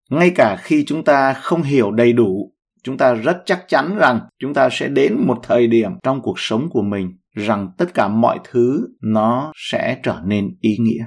Ngay 0.10 0.32
cả 0.36 0.56
khi 0.60 0.84
chúng 0.88 1.04
ta 1.04 1.34
không 1.34 1.64
hiểu 1.64 1.92
đầy 1.92 2.14
đủ, 2.14 2.54
chúng 2.84 2.98
ta 2.98 3.14
rất 3.14 3.38
chắc 3.46 3.66
chắn 3.68 3.98
rằng 3.98 4.20
chúng 4.40 4.54
ta 4.54 4.70
sẽ 4.72 4.88
đến 4.88 5.16
một 5.28 5.38
thời 5.44 5.68
điểm 5.68 5.92
trong 6.04 6.22
cuộc 6.22 6.40
sống 6.40 6.70
của 6.70 6.82
mình 6.82 7.18
rằng 7.36 7.70
tất 7.78 7.94
cả 7.94 8.08
mọi 8.08 8.40
thứ 8.52 8.88
nó 9.02 9.52
sẽ 9.56 9.98
trở 10.04 10.20
nên 10.26 10.56
ý 10.62 10.78
nghĩa. 10.78 11.06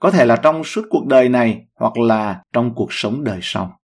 Có 0.00 0.10
thể 0.10 0.26
là 0.26 0.36
trong 0.36 0.64
suốt 0.64 0.82
cuộc 0.90 1.06
đời 1.06 1.28
này 1.28 1.66
hoặc 1.80 1.98
là 1.98 2.42
trong 2.52 2.74
cuộc 2.74 2.92
sống 2.92 3.24
đời 3.24 3.38
sau. 3.42 3.78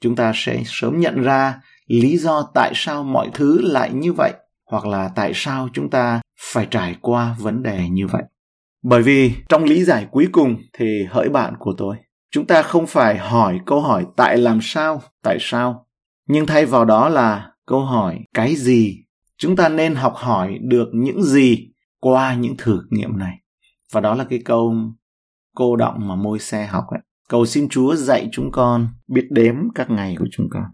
Chúng 0.00 0.16
ta 0.16 0.32
sẽ 0.34 0.62
sớm 0.66 1.00
nhận 1.00 1.22
ra 1.22 1.60
lý 1.86 2.18
do 2.18 2.50
tại 2.54 2.72
sao 2.74 3.04
mọi 3.04 3.30
thứ 3.34 3.60
lại 3.62 3.92
như 3.92 4.12
vậy 4.12 4.32
hoặc 4.70 4.86
là 4.86 5.10
tại 5.14 5.32
sao 5.34 5.68
chúng 5.72 5.90
ta 5.90 6.20
phải 6.52 6.66
trải 6.70 6.96
qua 7.00 7.36
vấn 7.38 7.62
đề 7.62 7.88
như 7.88 8.06
vậy. 8.06 8.22
Bởi 8.82 9.02
vì 9.02 9.32
trong 9.48 9.64
lý 9.64 9.84
giải 9.84 10.06
cuối 10.10 10.28
cùng 10.32 10.56
thì 10.72 11.04
hỡi 11.10 11.28
bạn 11.28 11.54
của 11.58 11.74
tôi 11.78 11.96
chúng 12.34 12.46
ta 12.46 12.62
không 12.62 12.86
phải 12.86 13.18
hỏi 13.18 13.60
câu 13.66 13.80
hỏi 13.80 14.06
tại 14.16 14.38
làm 14.38 14.58
sao, 14.62 15.02
tại 15.22 15.36
sao, 15.40 15.86
nhưng 16.28 16.46
thay 16.46 16.66
vào 16.66 16.84
đó 16.84 17.08
là 17.08 17.50
câu 17.66 17.80
hỏi 17.80 18.18
cái 18.34 18.56
gì. 18.56 19.04
Chúng 19.38 19.56
ta 19.56 19.68
nên 19.68 19.94
học 19.94 20.14
hỏi 20.16 20.58
được 20.62 20.88
những 20.92 21.22
gì 21.22 21.68
qua 22.00 22.34
những 22.34 22.54
thử 22.58 22.80
nghiệm 22.90 23.18
này. 23.18 23.36
Và 23.92 24.00
đó 24.00 24.14
là 24.14 24.24
cái 24.24 24.38
câu 24.44 24.74
cô 25.56 25.76
động 25.76 26.08
mà 26.08 26.14
môi 26.14 26.38
xe 26.38 26.66
học 26.66 26.84
ấy. 26.88 27.00
Cầu 27.28 27.46
xin 27.46 27.68
chúa 27.68 27.94
dạy 27.94 28.28
chúng 28.32 28.50
con 28.52 28.88
biết 29.08 29.26
đếm 29.30 29.54
các 29.74 29.90
ngày 29.90 30.16
của 30.18 30.26
chúng 30.32 30.46
con. 30.50 30.64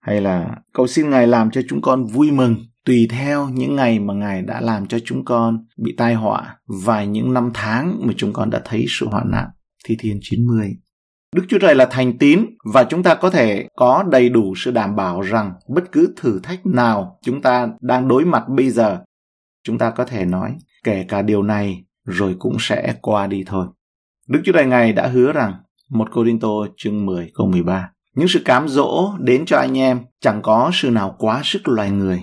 Hay 0.00 0.20
là 0.20 0.56
cầu 0.72 0.86
xin 0.86 1.10
ngài 1.10 1.26
làm 1.26 1.50
cho 1.50 1.60
chúng 1.68 1.82
con 1.82 2.04
vui 2.04 2.30
mừng 2.30 2.56
tùy 2.84 3.06
theo 3.10 3.48
những 3.48 3.76
ngày 3.76 3.98
mà 3.98 4.14
ngài 4.14 4.42
đã 4.42 4.60
làm 4.60 4.86
cho 4.86 4.98
chúng 5.04 5.24
con 5.24 5.66
bị 5.76 5.94
tai 5.96 6.14
họa 6.14 6.56
và 6.84 7.04
những 7.04 7.34
năm 7.34 7.50
tháng 7.54 8.00
mà 8.06 8.12
chúng 8.16 8.32
con 8.32 8.50
đã 8.50 8.60
thấy 8.64 8.84
sự 8.88 9.06
hoạn 9.06 9.30
nạn. 9.30 9.48
Thi 9.84 9.96
thiên 10.00 10.18
90 10.22 10.76
Đức 11.34 11.42
Chúa 11.48 11.58
Trời 11.58 11.74
là 11.74 11.86
thành 11.90 12.18
tín 12.18 12.46
và 12.72 12.84
chúng 12.84 13.02
ta 13.02 13.14
có 13.14 13.30
thể 13.30 13.68
có 13.76 14.04
đầy 14.10 14.28
đủ 14.28 14.54
sự 14.56 14.70
đảm 14.70 14.96
bảo 14.96 15.20
rằng 15.20 15.52
bất 15.68 15.92
cứ 15.92 16.14
thử 16.16 16.40
thách 16.42 16.66
nào 16.66 17.18
chúng 17.22 17.42
ta 17.42 17.68
đang 17.80 18.08
đối 18.08 18.24
mặt 18.24 18.44
bây 18.48 18.70
giờ, 18.70 18.98
chúng 19.64 19.78
ta 19.78 19.90
có 19.90 20.04
thể 20.04 20.24
nói 20.24 20.56
kể 20.84 21.04
cả 21.08 21.22
điều 21.22 21.42
này 21.42 21.84
rồi 22.04 22.36
cũng 22.38 22.56
sẽ 22.60 22.94
qua 23.02 23.26
đi 23.26 23.44
thôi. 23.46 23.66
Đức 24.28 24.40
Chúa 24.44 24.52
Trời 24.52 24.66
Ngài 24.66 24.92
đã 24.92 25.06
hứa 25.06 25.32
rằng 25.32 25.54
một 25.90 26.08
Cô 26.12 26.24
Đinh 26.24 26.40
Tô 26.40 26.66
chương 26.76 27.06
10 27.06 27.30
câu 27.34 27.46
13 27.46 27.90
những 28.16 28.28
sự 28.28 28.42
cám 28.44 28.68
dỗ 28.68 29.12
đến 29.20 29.44
cho 29.46 29.56
anh 29.56 29.78
em 29.78 30.00
chẳng 30.20 30.42
có 30.42 30.70
sự 30.74 30.90
nào 30.90 31.16
quá 31.18 31.40
sức 31.44 31.68
loài 31.68 31.90
người. 31.90 32.22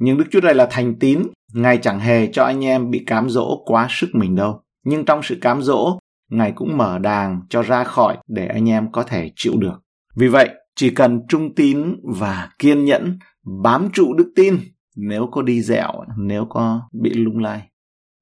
Nhưng 0.00 0.18
Đức 0.18 0.24
Chúa 0.30 0.40
Trời 0.40 0.54
là 0.54 0.68
thành 0.70 0.98
tín, 0.98 1.22
Ngài 1.52 1.78
chẳng 1.78 2.00
hề 2.00 2.26
cho 2.32 2.44
anh 2.44 2.64
em 2.64 2.90
bị 2.90 3.04
cám 3.06 3.30
dỗ 3.30 3.62
quá 3.64 3.86
sức 3.90 4.10
mình 4.12 4.34
đâu. 4.34 4.60
Nhưng 4.84 5.04
trong 5.04 5.22
sự 5.22 5.38
cám 5.40 5.62
dỗ, 5.62 5.98
Ngài 6.30 6.52
cũng 6.52 6.76
mở 6.76 6.98
đàng 6.98 7.40
cho 7.48 7.62
ra 7.62 7.84
khỏi 7.84 8.16
để 8.28 8.46
anh 8.46 8.68
em 8.68 8.92
có 8.92 9.02
thể 9.02 9.32
chịu 9.36 9.52
được. 9.58 9.82
Vì 10.16 10.28
vậy, 10.28 10.50
chỉ 10.76 10.90
cần 10.90 11.20
trung 11.28 11.54
tín 11.54 11.96
và 12.18 12.48
kiên 12.58 12.84
nhẫn 12.84 13.18
bám 13.62 13.88
trụ 13.92 14.14
đức 14.14 14.32
tin 14.36 14.58
nếu 14.96 15.28
có 15.32 15.42
đi 15.42 15.62
dẹo, 15.62 15.92
nếu 16.18 16.46
có 16.50 16.88
bị 17.02 17.10
lung 17.10 17.38
lay. 17.38 17.70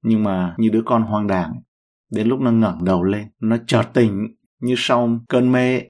Nhưng 0.03 0.23
mà 0.23 0.55
như 0.57 0.69
đứa 0.69 0.81
con 0.85 1.01
hoang 1.01 1.27
đàng, 1.27 1.53
đến 2.11 2.27
lúc 2.27 2.39
nó 2.39 2.51
ngẩng 2.51 2.85
đầu 2.85 3.03
lên, 3.03 3.27
nó 3.41 3.57
chợt 3.67 3.83
tỉnh 3.93 4.27
như 4.61 4.73
sau 4.77 5.19
cơn 5.29 5.51
mê. 5.51 5.81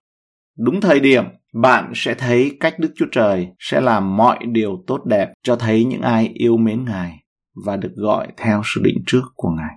Đúng 0.58 0.82
thời 0.82 0.99
điểm, 0.99 1.23
bạn 1.54 1.91
sẽ 1.95 2.13
thấy 2.13 2.58
cách 2.60 2.80
Đức 2.80 2.93
Chúa 2.95 3.06
Trời 3.12 3.47
sẽ 3.60 3.82
làm 3.82 4.17
mọi 4.17 4.39
điều 4.51 4.84
tốt 4.88 5.06
đẹp 5.06 5.34
cho 5.43 5.56
thấy 5.56 5.86
những 5.86 6.01
ai 6.01 6.28
yêu 6.34 6.58
mến 6.58 6.86
Ngài 6.86 7.19
và 7.65 7.78
được 7.78 7.93
gọi 7.95 8.28
theo 8.38 8.62
sự 8.65 8.82
định 8.84 9.04
trước 9.08 9.21
của 9.36 9.49
Ngài. 9.49 9.75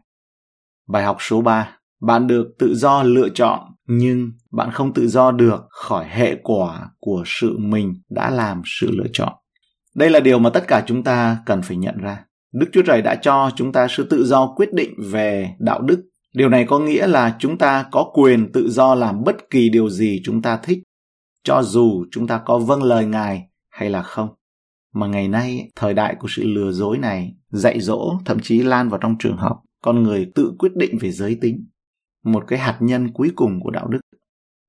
Bài 0.88 1.05
học 1.05 1.16
số 1.20 1.40
3 1.40 1.77
bạn 2.00 2.26
được 2.26 2.46
tự 2.58 2.74
do 2.74 3.02
lựa 3.02 3.28
chọn, 3.28 3.61
nhưng 3.87 4.30
bạn 4.52 4.70
không 4.70 4.94
tự 4.94 5.08
do 5.08 5.30
được 5.30 5.66
khỏi 5.68 6.06
hệ 6.08 6.37
quả 6.42 6.90
của 6.98 7.22
sự 7.26 7.58
mình 7.58 7.94
đã 8.11 8.30
làm 8.30 8.62
sự 8.64 8.90
lựa 8.90 9.08
chọn. 9.12 9.32
Đây 9.94 10.11
là 10.11 10.20
điều 10.20 10.38
mà 10.38 10.50
tất 10.50 10.64
cả 10.68 10.84
chúng 10.87 11.02
ta 11.04 11.38
cần 11.46 11.62
phải 11.62 11.76
nhận 11.76 11.98
ra. 11.98 12.24
Đức 12.52 12.66
chúa 12.72 12.82
trời 12.82 13.02
đã 13.02 13.14
cho 13.14 13.50
chúng 13.56 13.72
ta 13.72 13.87
sự 13.90 14.06
tự 14.11 14.24
do 14.26 14.52
quyết 14.56 14.72
định 14.72 14.94
về 15.11 15.54
đạo 15.58 15.80
đức. 15.80 16.04
Điều 16.34 16.48
này 16.48 16.64
có 16.64 16.78
nghĩa 16.78 17.06
là 17.06 17.37
chúng 17.38 17.58
ta 17.58 17.84
có 17.90 18.11
quyền 18.14 18.52
tự 18.52 18.70
do 18.70 18.94
làm 18.94 19.24
bất 19.24 19.37
kỳ 19.50 19.68
điều 19.68 19.90
gì 19.90 20.20
chúng 20.24 20.42
ta 20.42 20.56
thích, 20.56 20.78
cho 21.44 21.62
dù 21.62 22.04
chúng 22.11 22.26
ta 22.26 22.40
có 22.44 22.58
vâng 22.58 22.82
lời 22.82 23.06
ngài 23.06 23.42
hay 23.70 23.90
là 23.90 24.02
không. 24.02 24.28
Mà 24.94 25.06
ngày 25.06 25.28
nay, 25.28 25.70
thời 25.76 25.94
đại 25.94 26.16
của 26.18 26.28
sự 26.30 26.42
lừa 26.44 26.72
dối 26.72 26.98
này 26.98 27.34
dạy 27.50 27.80
dỗ, 27.80 28.12
thậm 28.24 28.40
chí 28.40 28.62
lan 28.62 28.88
vào 28.88 28.98
trong 28.98 29.16
trường 29.18 29.37
học, 29.37 29.61
con 29.82 30.02
người 30.02 30.26
tự 30.34 30.52
quyết 30.58 30.76
định 30.76 30.98
về 31.00 31.11
giới 31.11 31.38
tính 31.40 31.66
một 32.24 32.44
cái 32.46 32.59
hạt 32.59 32.76
nhân 32.81 33.12
cuối 33.12 33.31
cùng 33.37 33.61
của 33.61 33.70
đạo 33.70 33.88
đức 33.88 34.00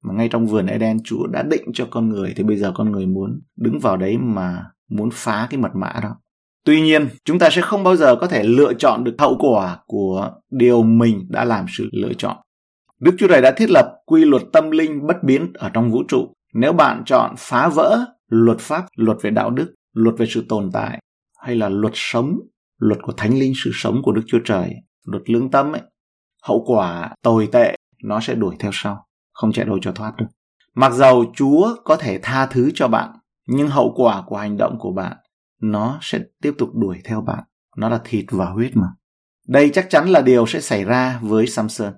mà 0.03 0.13
ngay 0.13 0.29
trong 0.29 0.47
vườn 0.47 0.65
Eden 0.65 0.97
Chúa 1.03 1.27
đã 1.27 1.43
định 1.43 1.63
cho 1.73 1.87
con 1.89 2.09
người 2.09 2.33
thì 2.35 2.43
bây 2.43 2.57
giờ 2.57 2.71
con 2.75 2.91
người 2.91 3.05
muốn 3.05 3.41
đứng 3.57 3.79
vào 3.79 3.97
đấy 3.97 4.17
mà 4.17 4.63
muốn 4.89 5.09
phá 5.13 5.47
cái 5.49 5.59
mật 5.59 5.71
mã 5.75 5.93
đó. 6.03 6.15
Tuy 6.65 6.81
nhiên, 6.81 7.07
chúng 7.25 7.39
ta 7.39 7.49
sẽ 7.49 7.61
không 7.61 7.83
bao 7.83 7.95
giờ 7.95 8.15
có 8.15 8.27
thể 8.27 8.43
lựa 8.43 8.73
chọn 8.73 9.03
được 9.03 9.15
hậu 9.19 9.37
quả 9.39 9.77
của 9.85 10.31
điều 10.51 10.83
mình 10.83 11.25
đã 11.29 11.45
làm 11.45 11.65
sự 11.77 11.89
lựa 11.91 12.13
chọn. 12.13 12.37
Đức 12.99 13.15
Chúa 13.17 13.27
Trời 13.27 13.41
đã 13.41 13.51
thiết 13.51 13.69
lập 13.69 13.95
quy 14.05 14.25
luật 14.25 14.41
tâm 14.53 14.71
linh 14.71 15.07
bất 15.07 15.23
biến 15.23 15.53
ở 15.53 15.69
trong 15.73 15.91
vũ 15.91 16.03
trụ. 16.07 16.33
Nếu 16.53 16.73
bạn 16.73 17.03
chọn 17.05 17.35
phá 17.37 17.69
vỡ 17.69 18.05
luật 18.29 18.59
pháp, 18.59 18.85
luật 18.95 19.17
về 19.21 19.29
đạo 19.29 19.49
đức, 19.49 19.73
luật 19.93 20.17
về 20.17 20.25
sự 20.29 20.45
tồn 20.49 20.69
tại 20.73 20.99
hay 21.39 21.55
là 21.55 21.69
luật 21.69 21.93
sống, 21.95 22.39
luật 22.79 22.99
của 23.01 23.13
thánh 23.17 23.39
linh 23.39 23.53
sự 23.63 23.71
sống 23.73 24.01
của 24.03 24.11
Đức 24.11 24.21
Chúa 24.27 24.39
Trời, 24.45 24.73
luật 25.05 25.29
lương 25.29 25.51
tâm 25.51 25.71
ấy 25.71 25.81
hậu 26.43 26.63
quả 26.67 27.09
tồi 27.21 27.49
tệ 27.51 27.75
nó 28.03 28.19
sẽ 28.19 28.35
đuổi 28.35 28.55
theo 28.59 28.71
sau, 28.73 29.05
không 29.33 29.51
chạy 29.51 29.65
đôi 29.65 29.79
cho 29.81 29.91
thoát 29.91 30.13
được. 30.17 30.25
Mặc 30.75 30.93
dầu 30.93 31.25
chúa 31.35 31.75
có 31.83 31.95
thể 31.95 32.19
tha 32.23 32.45
thứ 32.45 32.71
cho 32.73 32.87
bạn, 32.87 33.09
nhưng 33.47 33.67
hậu 33.67 33.93
quả 33.95 34.23
của 34.27 34.37
hành 34.37 34.57
động 34.57 34.75
của 34.79 34.91
bạn 34.91 35.17
nó 35.61 35.97
sẽ 36.01 36.19
tiếp 36.41 36.53
tục 36.57 36.69
đuổi 36.75 36.97
theo 37.03 37.21
bạn. 37.21 37.43
Nó 37.77 37.89
là 37.89 37.99
thịt 38.03 38.25
và 38.31 38.45
huyết 38.45 38.71
mà. 38.75 38.87
Đây 39.47 39.69
chắc 39.73 39.89
chắn 39.89 40.09
là 40.09 40.21
điều 40.21 40.45
sẽ 40.45 40.61
xảy 40.61 40.83
ra 40.83 41.19
với 41.21 41.47
samson. 41.47 41.93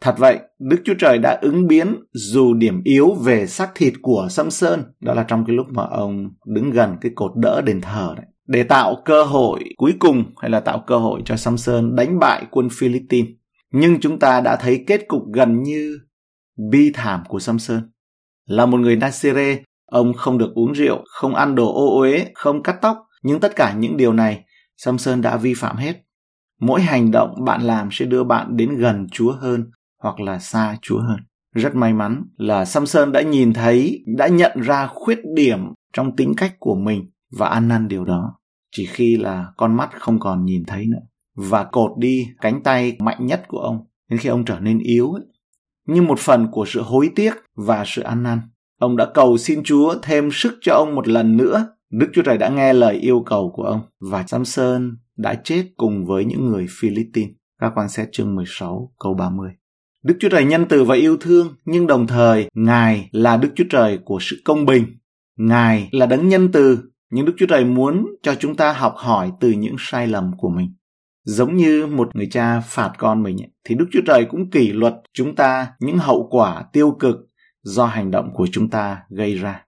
Thật 0.00 0.14
vậy, 0.18 0.38
đức 0.58 0.76
chúa 0.84 0.94
trời 0.98 1.18
đã 1.18 1.38
ứng 1.42 1.66
biến 1.66 1.96
dù 2.12 2.54
điểm 2.54 2.80
yếu 2.84 3.14
về 3.14 3.46
xác 3.46 3.70
thịt 3.74 3.92
của 4.02 4.26
samson. 4.30 4.80
Đó 5.00 5.14
là 5.14 5.24
trong 5.28 5.44
cái 5.46 5.56
lúc 5.56 5.66
mà 5.70 5.82
ông 5.82 6.30
đứng 6.46 6.70
gần 6.70 6.96
cái 7.00 7.12
cột 7.14 7.32
đỡ 7.36 7.60
đền 7.60 7.80
thờ 7.80 8.14
đấy. 8.16 8.26
Để 8.46 8.62
tạo 8.62 9.02
cơ 9.04 9.24
hội 9.24 9.64
cuối 9.76 9.94
cùng, 9.98 10.24
hay 10.38 10.50
là 10.50 10.60
tạo 10.60 10.84
cơ 10.86 10.98
hội 10.98 11.22
cho 11.24 11.36
Samson 11.36 11.96
đánh 11.96 12.18
bại 12.18 12.46
quân 12.50 12.68
Philippines 12.72 13.30
nhưng 13.72 14.00
chúng 14.00 14.18
ta 14.18 14.40
đã 14.40 14.56
thấy 14.56 14.84
kết 14.86 15.08
cục 15.08 15.22
gần 15.32 15.62
như 15.62 15.98
bi 16.70 16.90
thảm 16.94 17.22
của 17.28 17.38
Samson. 17.38 17.90
Là 18.46 18.66
một 18.66 18.80
người 18.80 18.96
Nasire, 18.96 19.62
ông 19.86 20.12
không 20.14 20.38
được 20.38 20.54
uống 20.54 20.72
rượu, 20.72 21.04
không 21.06 21.34
ăn 21.34 21.54
đồ 21.54 21.74
ô 21.74 22.00
uế, 22.00 22.26
không 22.34 22.62
cắt 22.62 22.76
tóc, 22.80 22.98
nhưng 23.22 23.40
tất 23.40 23.56
cả 23.56 23.74
những 23.74 23.96
điều 23.96 24.12
này 24.12 24.44
Samson 24.76 25.22
đã 25.22 25.36
vi 25.36 25.54
phạm 25.54 25.76
hết. 25.76 26.02
Mỗi 26.60 26.82
hành 26.82 27.10
động 27.10 27.44
bạn 27.44 27.62
làm 27.62 27.88
sẽ 27.92 28.04
đưa 28.04 28.24
bạn 28.24 28.56
đến 28.56 28.76
gần 28.76 29.06
Chúa 29.12 29.32
hơn 29.32 29.70
hoặc 30.02 30.20
là 30.20 30.38
xa 30.38 30.76
Chúa 30.82 31.00
hơn. 31.00 31.18
Rất 31.54 31.74
may 31.74 31.92
mắn 31.92 32.22
là 32.36 32.64
Samson 32.64 33.12
đã 33.12 33.22
nhìn 33.22 33.52
thấy, 33.52 34.04
đã 34.16 34.26
nhận 34.26 34.60
ra 34.60 34.86
khuyết 34.86 35.18
điểm 35.34 35.58
trong 35.92 36.16
tính 36.16 36.34
cách 36.36 36.54
của 36.58 36.74
mình 36.74 37.10
và 37.38 37.48
ăn 37.48 37.68
năn 37.68 37.88
điều 37.88 38.04
đó. 38.04 38.38
Chỉ 38.70 38.86
khi 38.86 39.16
là 39.16 39.46
con 39.56 39.76
mắt 39.76 39.90
không 40.00 40.20
còn 40.20 40.44
nhìn 40.44 40.64
thấy 40.66 40.86
nữa 40.86 41.11
và 41.34 41.64
cột 41.64 41.90
đi 41.98 42.26
cánh 42.40 42.62
tay 42.62 42.96
mạnh 42.98 43.26
nhất 43.26 43.42
của 43.48 43.58
ông 43.58 43.78
đến 44.10 44.18
khi 44.18 44.28
ông 44.28 44.44
trở 44.44 44.58
nên 44.60 44.78
yếu 44.78 45.12
ấy. 45.12 45.22
như 45.86 46.02
một 46.02 46.18
phần 46.18 46.48
của 46.52 46.64
sự 46.68 46.82
hối 46.82 47.10
tiếc 47.16 47.34
và 47.54 47.84
sự 47.86 48.02
ăn 48.02 48.22
năn 48.22 48.40
ông 48.80 48.96
đã 48.96 49.06
cầu 49.14 49.38
xin 49.38 49.62
chúa 49.64 49.94
thêm 50.02 50.28
sức 50.32 50.58
cho 50.60 50.74
ông 50.74 50.94
một 50.94 51.08
lần 51.08 51.36
nữa 51.36 51.66
đức 51.90 52.08
chúa 52.12 52.22
trời 52.22 52.38
đã 52.38 52.48
nghe 52.48 52.72
lời 52.72 52.94
yêu 52.94 53.22
cầu 53.26 53.52
của 53.54 53.62
ông 53.62 53.80
và 54.00 54.24
samson 54.26 54.96
đã 55.16 55.34
chết 55.44 55.64
cùng 55.76 56.06
với 56.06 56.24
những 56.24 56.48
người 56.48 56.66
philippines 56.80 57.30
Các 57.60 57.72
quan 57.74 57.88
xét 57.88 58.08
chương 58.12 58.34
16 58.34 58.92
câu 58.98 59.14
30. 59.14 59.50
Đức 60.02 60.16
Chúa 60.20 60.28
Trời 60.28 60.44
nhân 60.44 60.66
từ 60.68 60.84
và 60.84 60.94
yêu 60.94 61.16
thương, 61.16 61.54
nhưng 61.64 61.86
đồng 61.86 62.06
thời 62.06 62.48
Ngài 62.54 63.08
là 63.12 63.36
Đức 63.36 63.48
Chúa 63.54 63.64
Trời 63.70 63.98
của 64.04 64.18
sự 64.20 64.42
công 64.44 64.66
bình. 64.66 64.86
Ngài 65.38 65.88
là 65.92 66.06
đấng 66.06 66.28
nhân 66.28 66.48
từ, 66.52 66.78
nhưng 67.10 67.24
Đức 67.24 67.32
Chúa 67.36 67.46
Trời 67.46 67.64
muốn 67.64 68.06
cho 68.22 68.34
chúng 68.34 68.56
ta 68.56 68.72
học 68.72 68.94
hỏi 68.96 69.32
từ 69.40 69.50
những 69.50 69.76
sai 69.78 70.06
lầm 70.06 70.30
của 70.38 70.48
mình. 70.48 70.74
Giống 71.24 71.56
như 71.56 71.86
một 71.86 72.16
người 72.16 72.28
cha 72.30 72.60
phạt 72.60 72.92
con 72.98 73.22
mình 73.22 73.36
thì 73.64 73.74
Đức 73.74 73.86
Chúa 73.92 74.00
Trời 74.06 74.24
cũng 74.24 74.50
kỷ 74.50 74.72
luật 74.72 74.94
chúng 75.14 75.34
ta 75.34 75.66
những 75.80 75.98
hậu 75.98 76.28
quả 76.30 76.64
tiêu 76.72 76.96
cực 77.00 77.16
do 77.62 77.86
hành 77.86 78.10
động 78.10 78.30
của 78.34 78.46
chúng 78.52 78.70
ta 78.70 78.98
gây 79.10 79.34
ra. 79.34 79.64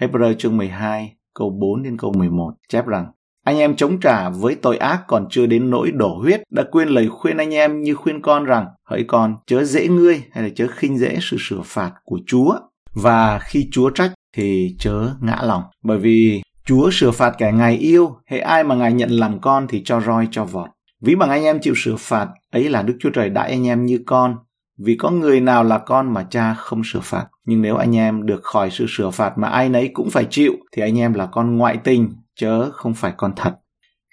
Hebrew 0.00 0.34
chương 0.34 0.56
12 0.56 1.12
câu 1.34 1.50
4 1.50 1.82
đến 1.82 1.96
câu 1.98 2.12
11 2.12 2.54
chép 2.68 2.86
rằng, 2.86 3.06
anh 3.44 3.58
em 3.58 3.76
chống 3.76 4.00
trả 4.00 4.28
với 4.28 4.54
tội 4.54 4.76
ác 4.76 5.02
còn 5.06 5.26
chưa 5.30 5.46
đến 5.46 5.70
nỗi 5.70 5.90
đổ 5.90 6.18
huyết, 6.18 6.42
đã 6.50 6.62
quên 6.70 6.88
lời 6.88 7.08
khuyên 7.08 7.36
anh 7.36 7.54
em 7.54 7.82
như 7.82 7.94
khuyên 7.94 8.22
con 8.22 8.44
rằng, 8.44 8.66
hỡi 8.84 9.04
con, 9.08 9.36
chớ 9.46 9.64
dễ 9.64 9.88
ngươi 9.88 10.22
hay 10.32 10.44
là 10.44 10.50
chớ 10.56 10.66
khinh 10.70 10.98
dễ 10.98 11.18
sự 11.20 11.36
sửa 11.40 11.60
phạt 11.64 11.92
của 12.04 12.20
Chúa. 12.26 12.54
Và 12.94 13.38
khi 13.38 13.68
Chúa 13.72 13.90
trách 13.90 14.12
thì 14.36 14.76
chớ 14.78 15.10
ngã 15.20 15.38
lòng 15.42 15.62
bởi 15.84 15.98
vì 15.98 16.42
Chúa 16.64 16.90
sửa 16.90 17.10
phạt 17.10 17.34
kẻ 17.38 17.52
ngài 17.52 17.76
yêu 17.76 18.16
hệ 18.26 18.38
ai 18.38 18.64
mà 18.64 18.74
ngài 18.74 18.92
nhận 18.92 19.10
làm 19.10 19.40
con 19.40 19.66
thì 19.68 19.82
cho 19.84 20.00
roi 20.00 20.28
cho 20.30 20.44
vọt 20.44 20.70
ví 21.02 21.14
bằng 21.14 21.30
anh 21.30 21.44
em 21.44 21.60
chịu 21.60 21.74
sửa 21.76 21.96
phạt, 21.96 22.28
ấy 22.50 22.68
là 22.68 22.82
Đức 22.82 22.96
Chúa 23.00 23.10
Trời 23.10 23.30
đã 23.30 23.42
anh 23.42 23.66
em 23.66 23.86
như 23.86 24.00
con. 24.06 24.36
Vì 24.78 24.96
có 24.96 25.10
người 25.10 25.40
nào 25.40 25.64
là 25.64 25.78
con 25.78 26.14
mà 26.14 26.26
cha 26.30 26.54
không 26.54 26.82
sửa 26.84 27.00
phạt. 27.00 27.26
Nhưng 27.44 27.62
nếu 27.62 27.76
anh 27.76 27.96
em 27.96 28.26
được 28.26 28.40
khỏi 28.42 28.70
sự 28.70 28.86
sửa 28.88 29.10
phạt 29.10 29.38
mà 29.38 29.48
ai 29.48 29.68
nấy 29.68 29.90
cũng 29.92 30.10
phải 30.10 30.26
chịu, 30.30 30.52
thì 30.72 30.82
anh 30.82 30.98
em 30.98 31.12
là 31.12 31.26
con 31.26 31.56
ngoại 31.56 31.76
tình, 31.84 32.10
chớ 32.36 32.70
không 32.70 32.94
phải 32.94 33.12
con 33.16 33.32
thật. 33.36 33.54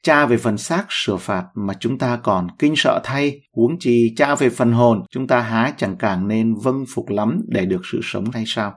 Cha 0.03 0.25
về 0.25 0.37
phần 0.37 0.57
xác 0.57 0.85
sửa 0.89 1.17
phạt 1.17 1.45
mà 1.55 1.73
chúng 1.79 1.97
ta 1.97 2.19
còn 2.23 2.47
kinh 2.59 2.73
sợ 2.75 2.99
thay. 3.03 3.41
Huống 3.55 3.79
chi 3.79 4.13
cha 4.17 4.35
về 4.35 4.49
phần 4.49 4.71
hồn, 4.71 5.03
chúng 5.11 5.27
ta 5.27 5.39
há 5.39 5.73
chẳng 5.77 5.95
càng 5.95 6.27
nên 6.27 6.55
vâng 6.63 6.83
phục 6.93 7.09
lắm 7.09 7.41
để 7.47 7.65
được 7.65 7.81
sự 7.91 7.99
sống 8.03 8.25
hay 8.33 8.43
sao? 8.47 8.73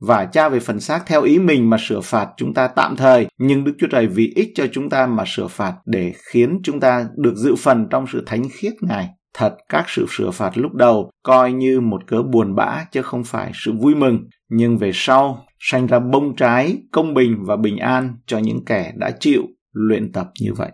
Và 0.00 0.24
cha 0.24 0.48
về 0.48 0.60
phần 0.60 0.80
xác 0.80 1.06
theo 1.06 1.22
ý 1.22 1.38
mình 1.38 1.70
mà 1.70 1.76
sửa 1.80 2.00
phạt 2.00 2.28
chúng 2.36 2.54
ta 2.54 2.68
tạm 2.68 2.96
thời. 2.96 3.26
Nhưng 3.38 3.64
đức 3.64 3.72
chúa 3.78 3.86
trời 3.90 4.06
vì 4.06 4.32
ích 4.36 4.48
cho 4.54 4.66
chúng 4.72 4.90
ta 4.90 5.06
mà 5.06 5.24
sửa 5.26 5.46
phạt 5.46 5.74
để 5.86 6.12
khiến 6.32 6.60
chúng 6.62 6.80
ta 6.80 7.06
được 7.16 7.34
dự 7.36 7.54
phần 7.54 7.86
trong 7.90 8.06
sự 8.12 8.22
thánh 8.26 8.42
khiết 8.52 8.72
ngài. 8.80 9.08
Thật, 9.34 9.56
các 9.68 9.84
sự 9.88 10.06
sửa 10.10 10.30
phạt 10.30 10.58
lúc 10.58 10.72
đầu 10.72 11.10
coi 11.22 11.52
như 11.52 11.80
một 11.80 12.06
cớ 12.06 12.22
buồn 12.22 12.54
bã 12.54 12.84
chứ 12.92 13.02
không 13.02 13.24
phải 13.24 13.52
sự 13.54 13.72
vui 13.72 13.94
mừng. 13.94 14.18
Nhưng 14.48 14.78
về 14.78 14.90
sau, 14.94 15.44
sanh 15.58 15.86
ra 15.86 15.98
bông 15.98 16.36
trái, 16.36 16.76
công 16.92 17.14
bình 17.14 17.36
và 17.46 17.56
bình 17.56 17.76
an 17.76 18.16
cho 18.26 18.38
những 18.38 18.64
kẻ 18.64 18.92
đã 18.96 19.10
chịu 19.20 19.42
luyện 19.72 20.12
tập 20.12 20.30
như 20.40 20.52
vậy. 20.52 20.70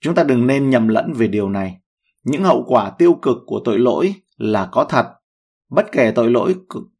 Chúng 0.00 0.14
ta 0.14 0.24
đừng 0.24 0.46
nên 0.46 0.70
nhầm 0.70 0.88
lẫn 0.88 1.12
về 1.12 1.26
điều 1.26 1.48
này. 1.48 1.76
Những 2.24 2.44
hậu 2.44 2.64
quả 2.66 2.90
tiêu 2.98 3.14
cực 3.22 3.36
của 3.46 3.60
tội 3.64 3.78
lỗi 3.78 4.14
là 4.36 4.68
có 4.72 4.84
thật. 4.84 5.06
Bất 5.70 5.86
kể 5.92 6.10
tội 6.10 6.30
lỗi 6.30 6.54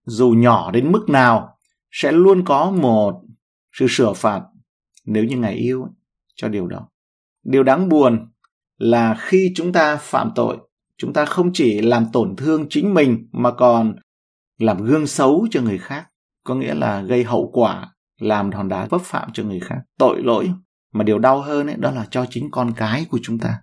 dù 0.07 0.31
nhỏ 0.31 0.70
đến 0.70 0.92
mức 0.92 1.09
nào 1.09 1.53
sẽ 1.94 2.12
luôn 2.12 2.44
có 2.44 2.70
một 2.70 3.22
sự 3.72 3.87
sửa 3.88 4.12
phạt 4.12 4.42
nếu 5.04 5.24
như 5.24 5.37
ngài 5.37 5.54
yêu 5.54 5.87
cho 6.35 6.48
điều 6.48 6.66
đó. 6.66 6.88
Điều 7.44 7.62
đáng 7.62 7.88
buồn 7.88 8.28
là 8.78 9.16
khi 9.18 9.52
chúng 9.57 9.72
ta 9.72 9.96
phạm 9.96 10.30
tội 10.35 10.59
chúng 10.98 11.12
ta 11.12 11.24
không 11.24 11.50
chỉ 11.52 11.80
làm 11.80 12.07
tổn 12.12 12.37
thương 12.37 12.66
chính 12.70 12.94
mình 12.94 13.28
mà 13.33 13.50
còn 13.50 13.96
làm 14.59 14.85
gương 14.85 15.07
xấu 15.07 15.46
cho 15.50 15.62
người 15.62 15.78
khác 15.78 16.07
có 16.44 16.54
nghĩa 16.54 16.74
là 16.74 17.02
gây 17.02 17.24
hậu 17.24 17.50
quả 17.52 17.94
làm 18.20 18.50
hòn 18.50 18.68
đá 18.68 18.87
vấp 18.87 19.00
phạm 19.00 19.33
cho 19.33 19.42
người 19.42 19.61
khác. 19.61 19.78
Tội 19.98 20.22
lỗi 20.22 20.50
mà 20.92 21.04
điều 21.04 21.18
đau 21.18 21.40
hơn 21.40 21.66
ấy, 21.66 21.76
đó 21.76 21.90
là 21.90 22.07
cho 22.11 22.26
chính 22.30 22.50
con 22.50 22.72
cái 22.76 23.07
của 23.11 23.18
chúng 23.22 23.38
ta. 23.38 23.61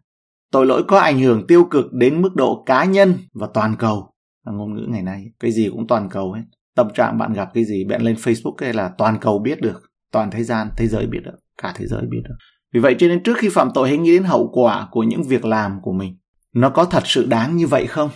Tội 0.52 0.66
lỗi 0.66 0.84
có 0.88 1.00
ảnh 1.00 1.20
hưởng 1.20 1.48
tiêu 1.48 1.68
cực 1.72 1.94
đến 1.94 2.22
mức 2.22 2.36
độ 2.36 2.64
cá 2.66 2.86
nhân 2.86 3.14
và 3.34 3.48
toàn 3.54 3.76
cầu. 3.80 4.14
Là 4.46 4.52
ngôn 4.52 4.74
ngữ 4.74 4.86
ngày 4.90 5.02
nay 5.02 5.26
cái 5.40 5.52
gì 5.52 5.70
cũng 5.72 5.88
toàn 5.88 6.10
cầu 6.10 6.34
hết 6.34 6.44
tâm 6.76 6.88
trạng 6.94 7.18
bạn 7.18 7.34
gặp 7.34 7.50
cái 7.54 7.66
gì, 7.66 7.86
bạn 7.86 8.02
lên 8.02 8.16
facebook 8.16 8.56
hay 8.58 8.74
là 8.74 8.92
toàn 8.98 9.18
cầu 9.22 9.40
biết 9.40 9.62
được, 9.62 9.82
toàn 10.12 10.32
thế 10.32 10.44
gian, 10.44 10.68
thế 10.78 10.88
giới 10.88 11.08
biết 11.08 11.20
được, 11.24 11.38
cả 11.62 11.74
thế 11.76 11.88
giới 11.88 12.02
biết 12.02 12.22
được. 12.24 12.36
Vì 12.74 12.80
vậy 12.80 12.96
cho 13.00 13.08
nên 13.08 13.24
trước 13.24 13.38
khi 13.38 13.50
phạm 13.50 13.70
tội 13.74 13.90
hãy 13.90 13.98
nghĩ 13.98 14.12
đến 14.12 14.24
hậu 14.24 14.50
quả 14.54 14.88
của 14.92 15.04
những 15.04 15.24
việc 15.24 15.46
làm 15.46 15.80
của 15.82 15.92
mình. 15.92 16.18
Nó 16.56 16.70
có 16.70 16.86
thật 16.86 17.04
sự 17.06 17.26
đáng 17.26 17.58
như 17.58 17.68
vậy 17.68 17.88
không? 17.88 18.10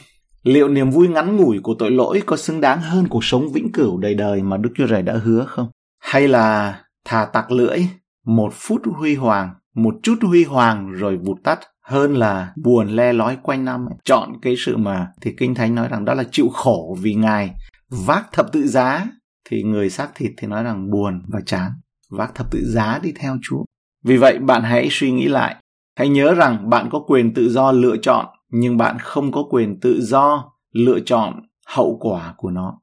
Liệu 0.43 0.67
niềm 0.67 0.89
vui 0.89 1.07
ngắn 1.07 1.35
ngủi 1.35 1.59
của 1.59 1.75
tội 1.79 1.91
lỗi 1.91 2.21
có 2.25 2.37
xứng 2.37 2.61
đáng 2.61 2.81
hơn 2.81 3.07
cuộc 3.07 3.23
sống 3.23 3.51
vĩnh 3.53 3.71
cửu 3.71 3.97
đời 3.97 4.13
đời 4.13 4.41
mà 4.41 4.57
đức 4.57 4.69
chúa 4.75 4.87
trời 4.87 5.01
đã 5.01 5.13
hứa 5.23 5.45
không? 5.47 5.67
Hay 6.01 6.27
là 6.27 6.79
thà 7.05 7.25
tặc 7.25 7.51
lưỡi, 7.51 7.79
một 8.25 8.53
phút 8.53 8.81
huy 8.95 9.15
hoàng, 9.15 9.49
một 9.75 9.95
chút 10.03 10.15
huy 10.21 10.43
hoàng 10.43 10.91
rồi 10.91 11.17
vụt 11.17 11.37
tắt, 11.43 11.59
hơn 11.85 12.15
là 12.15 12.53
buồn 12.63 12.87
le 12.87 13.13
lói 13.13 13.37
quanh 13.43 13.65
năm 13.65 13.85
chọn 14.03 14.29
cái 14.41 14.55
sự 14.57 14.77
mà 14.77 15.07
thì 15.21 15.33
kinh 15.37 15.55
thánh 15.55 15.75
nói 15.75 15.87
rằng 15.87 16.05
đó 16.05 16.13
là 16.13 16.23
chịu 16.31 16.49
khổ 16.53 16.97
vì 17.01 17.13
ngài 17.13 17.51
vác 17.89 18.31
thập 18.31 18.51
tự 18.51 18.67
giá. 18.67 19.07
Thì 19.49 19.63
người 19.63 19.89
xác 19.89 20.09
thịt 20.15 20.31
thì 20.37 20.47
nói 20.47 20.63
rằng 20.63 20.91
buồn 20.91 21.21
và 21.27 21.39
chán. 21.45 21.71
Vác 22.09 22.35
thập 22.35 22.51
tự 22.51 22.65
giá 22.65 22.99
đi 23.03 23.11
theo 23.19 23.37
chúa. 23.41 23.63
Vì 24.03 24.17
vậy 24.17 24.39
bạn 24.39 24.63
hãy 24.63 24.87
suy 24.91 25.11
nghĩ 25.11 25.27
lại. 25.27 25.55
Hãy 25.95 26.09
nhớ 26.09 26.33
rằng 26.33 26.69
bạn 26.69 26.89
có 26.91 26.99
quyền 26.99 27.33
tự 27.33 27.49
do 27.49 27.71
lựa 27.71 27.97
chọn, 27.97 28.25
nhưng 28.49 28.77
bạn 28.77 28.97
không 28.99 29.31
có 29.31 29.43
quyền 29.49 29.79
tự 29.79 30.01
do 30.01 30.51
lựa 30.71 30.99
chọn 30.99 31.41
hậu 31.67 31.97
quả 32.01 32.33
của 32.37 32.51
nó. 32.51 32.79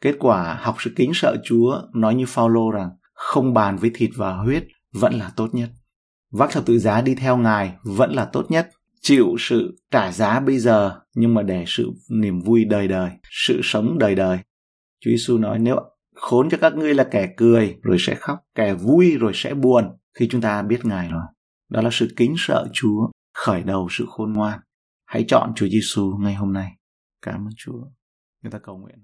Kết 0.00 0.16
quả, 0.18 0.58
học 0.60 0.76
sự 0.78 0.92
kính 0.96 1.10
sợ 1.14 1.36
chúa 1.44 1.82
nói 1.94 2.14
như 2.14 2.24
phaolô 2.28 2.70
rằng, 2.70 2.90
không 3.14 3.54
bàn 3.54 3.76
với 3.76 3.90
thịt 3.94 4.10
và 4.16 4.36
huyết 4.36 4.64
vẫn 4.92 5.14
là 5.14 5.30
tốt 5.36 5.48
nhất. 5.52 5.70
Vác 6.32 6.50
thập 6.50 6.66
tự 6.66 6.78
giá 6.78 7.00
đi 7.00 7.14
theo 7.14 7.36
ngài 7.36 7.72
vẫn 7.84 8.12
là 8.12 8.24
tốt 8.24 8.46
nhất 8.48 8.70
chịu 9.00 9.36
sự 9.38 9.76
trả 9.90 10.12
giá 10.12 10.40
bây 10.40 10.58
giờ, 10.58 11.00
nhưng 11.14 11.34
mà 11.34 11.42
để 11.42 11.64
sự 11.66 11.90
niềm 12.10 12.40
vui 12.40 12.64
đời 12.64 12.88
đời, 12.88 13.10
sự 13.30 13.60
sống 13.62 13.98
đời 13.98 14.14
đời. 14.14 14.38
Chúa 15.00 15.10
giêsu 15.10 15.38
nói, 15.38 15.58
nếu 15.58 15.76
khốn 16.14 16.50
cho 16.50 16.58
các 16.60 16.74
ngươi 16.74 16.94
là 16.94 17.04
kẻ 17.10 17.34
cười 17.36 17.76
rồi 17.82 17.96
sẽ 18.00 18.14
khóc, 18.14 18.38
kẻ 18.54 18.74
vui 18.74 19.16
rồi 19.16 19.32
sẽ 19.34 19.54
buồn, 19.54 19.84
khi 20.18 20.28
chúng 20.30 20.40
ta 20.40 20.62
biết 20.62 20.84
ngài 20.84 21.08
rồi. 21.08 21.22
Đó 21.70 21.80
là 21.80 21.90
sự 21.92 22.08
kính 22.16 22.34
sợ 22.38 22.68
chúa, 22.72 23.10
khởi 23.34 23.62
đầu 23.62 23.88
sự 23.90 24.04
khôn 24.08 24.32
ngoan. 24.32 24.60
Hãy 25.06 25.24
chọn 25.28 25.52
chúa 25.56 25.68
giêsu 25.68 26.18
ngay 26.20 26.34
hôm 26.34 26.52
nay. 26.52 26.72
Cảm 27.22 27.46
ơn 27.46 27.52
chúa. 27.56 27.84
Người 28.42 28.50
ta 28.50 28.58
cầu 28.58 28.78
nguyện. 28.78 28.98